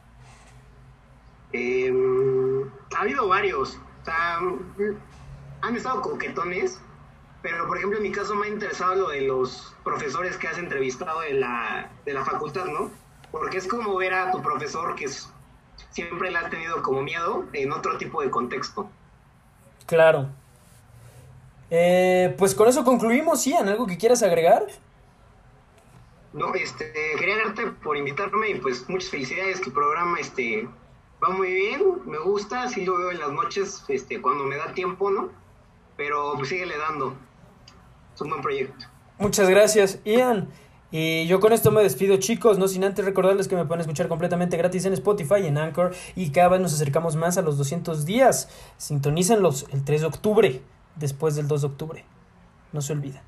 Eh, 1.52 1.92
ha 2.96 3.02
habido 3.02 3.28
varios. 3.28 3.78
Sea, 4.06 4.40
han 5.62 5.76
estado 5.76 6.02
coquetones, 6.02 6.80
pero 7.42 7.68
por 7.68 7.78
ejemplo 7.78 7.98
en 7.98 8.04
mi 8.04 8.12
caso 8.12 8.36
me 8.36 8.48
ha 8.48 8.50
interesado 8.50 8.96
lo 8.96 9.10
de 9.10 9.22
los 9.22 9.76
profesores 9.84 10.38
que 10.38 10.48
has 10.48 10.58
entrevistado 10.58 11.22
de 11.22 11.34
la, 11.34 11.90
de 12.06 12.14
la 12.14 12.24
facultad, 12.24 12.66
¿no? 12.66 12.92
Porque 13.32 13.58
es 13.58 13.68
como 13.68 13.96
ver 13.96 14.14
a 14.14 14.32
tu 14.32 14.42
profesor 14.42 14.96
que 14.96 15.06
es, 15.06 15.30
siempre 15.90 16.32
le 16.32 16.38
ha 16.38 16.50
tenido 16.50 16.82
como 16.84 17.02
miedo 17.02 17.46
en 17.54 17.72
otro 17.72 17.98
tipo 17.98 18.22
de 18.22 18.30
contexto. 18.30 18.90
Claro. 19.86 20.30
Eh, 21.70 22.36
pues 22.38 22.54
con 22.54 22.68
eso 22.68 22.84
concluimos, 22.84 23.44
Ian. 23.46 23.68
¿Algo 23.68 23.88
que 23.88 23.98
quieras 23.98 24.22
agregar? 24.24 24.66
No, 26.34 26.54
este, 26.54 26.92
quería 27.18 27.38
darte 27.38 27.68
por 27.68 27.98
invitarme 27.98 28.50
y 28.50 28.56
pues 28.56 28.88
muchas 28.90 29.10
felicidades, 29.10 29.62
el 29.66 29.72
programa 29.72 30.20
este, 30.20 30.68
va 31.26 31.36
muy 31.36 31.52
bien, 31.52 31.82
me 32.06 32.20
gusta, 32.20 32.68
sí 32.70 32.86
lo 32.86 32.98
veo 32.98 33.12
en 33.12 33.20
las 33.20 33.32
noches 33.32 33.84
este, 33.88 34.22
cuando 34.22 34.44
me 34.44 34.58
da 34.58 34.74
tiempo, 34.74 35.10
¿no? 35.10 35.30
Pero 35.98 36.34
pues 36.36 36.50
síguele 36.50 36.78
dando, 36.78 37.14
es 38.14 38.22
un 38.22 38.30
buen 38.30 38.42
proyecto. 38.42 38.86
Muchas 39.18 39.50
gracias, 39.50 40.00
Ian. 40.04 40.50
Y 40.92 41.26
yo 41.28 41.40
con 41.40 41.52
esto 41.52 41.72
me 41.72 41.82
despido, 41.82 42.18
chicos, 42.18 42.58
no 42.58 42.68
sin 42.68 42.84
antes 42.84 43.04
recordarles 43.04 43.48
que 43.48 43.56
me 43.56 43.66
pueden 43.66 43.82
escuchar 43.82 44.08
completamente 44.08 44.56
gratis 44.56 44.86
en 44.86 44.94
Spotify 44.94 45.46
en 45.46 45.58
Anchor. 45.58 45.94
Y 46.16 46.32
cada 46.32 46.50
vez 46.50 46.62
nos 46.62 46.74
acercamos 46.74 47.16
más 47.16 47.38
a 47.38 47.42
los 47.42 47.58
200 47.58 48.06
días. 48.06 48.50
Sintonícenlos 48.78 49.66
el 49.72 49.84
3 49.84 50.02
de 50.02 50.08
octubre, 50.08 50.62
después 50.96 51.36
del 51.36 51.48
2 51.48 51.62
de 51.62 51.68
octubre. 51.68 52.06
No 52.72 52.82
se 52.82 52.94
olviden. 52.94 53.22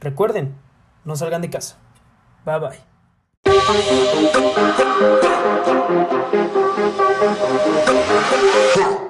Recuerden, 0.00 0.54
no 1.04 1.16
salgan 1.16 1.42
de 1.42 1.50
casa. 1.50 1.78
Bye 2.44 2.58
bye. 2.60 2.93
Huh. 8.76 9.03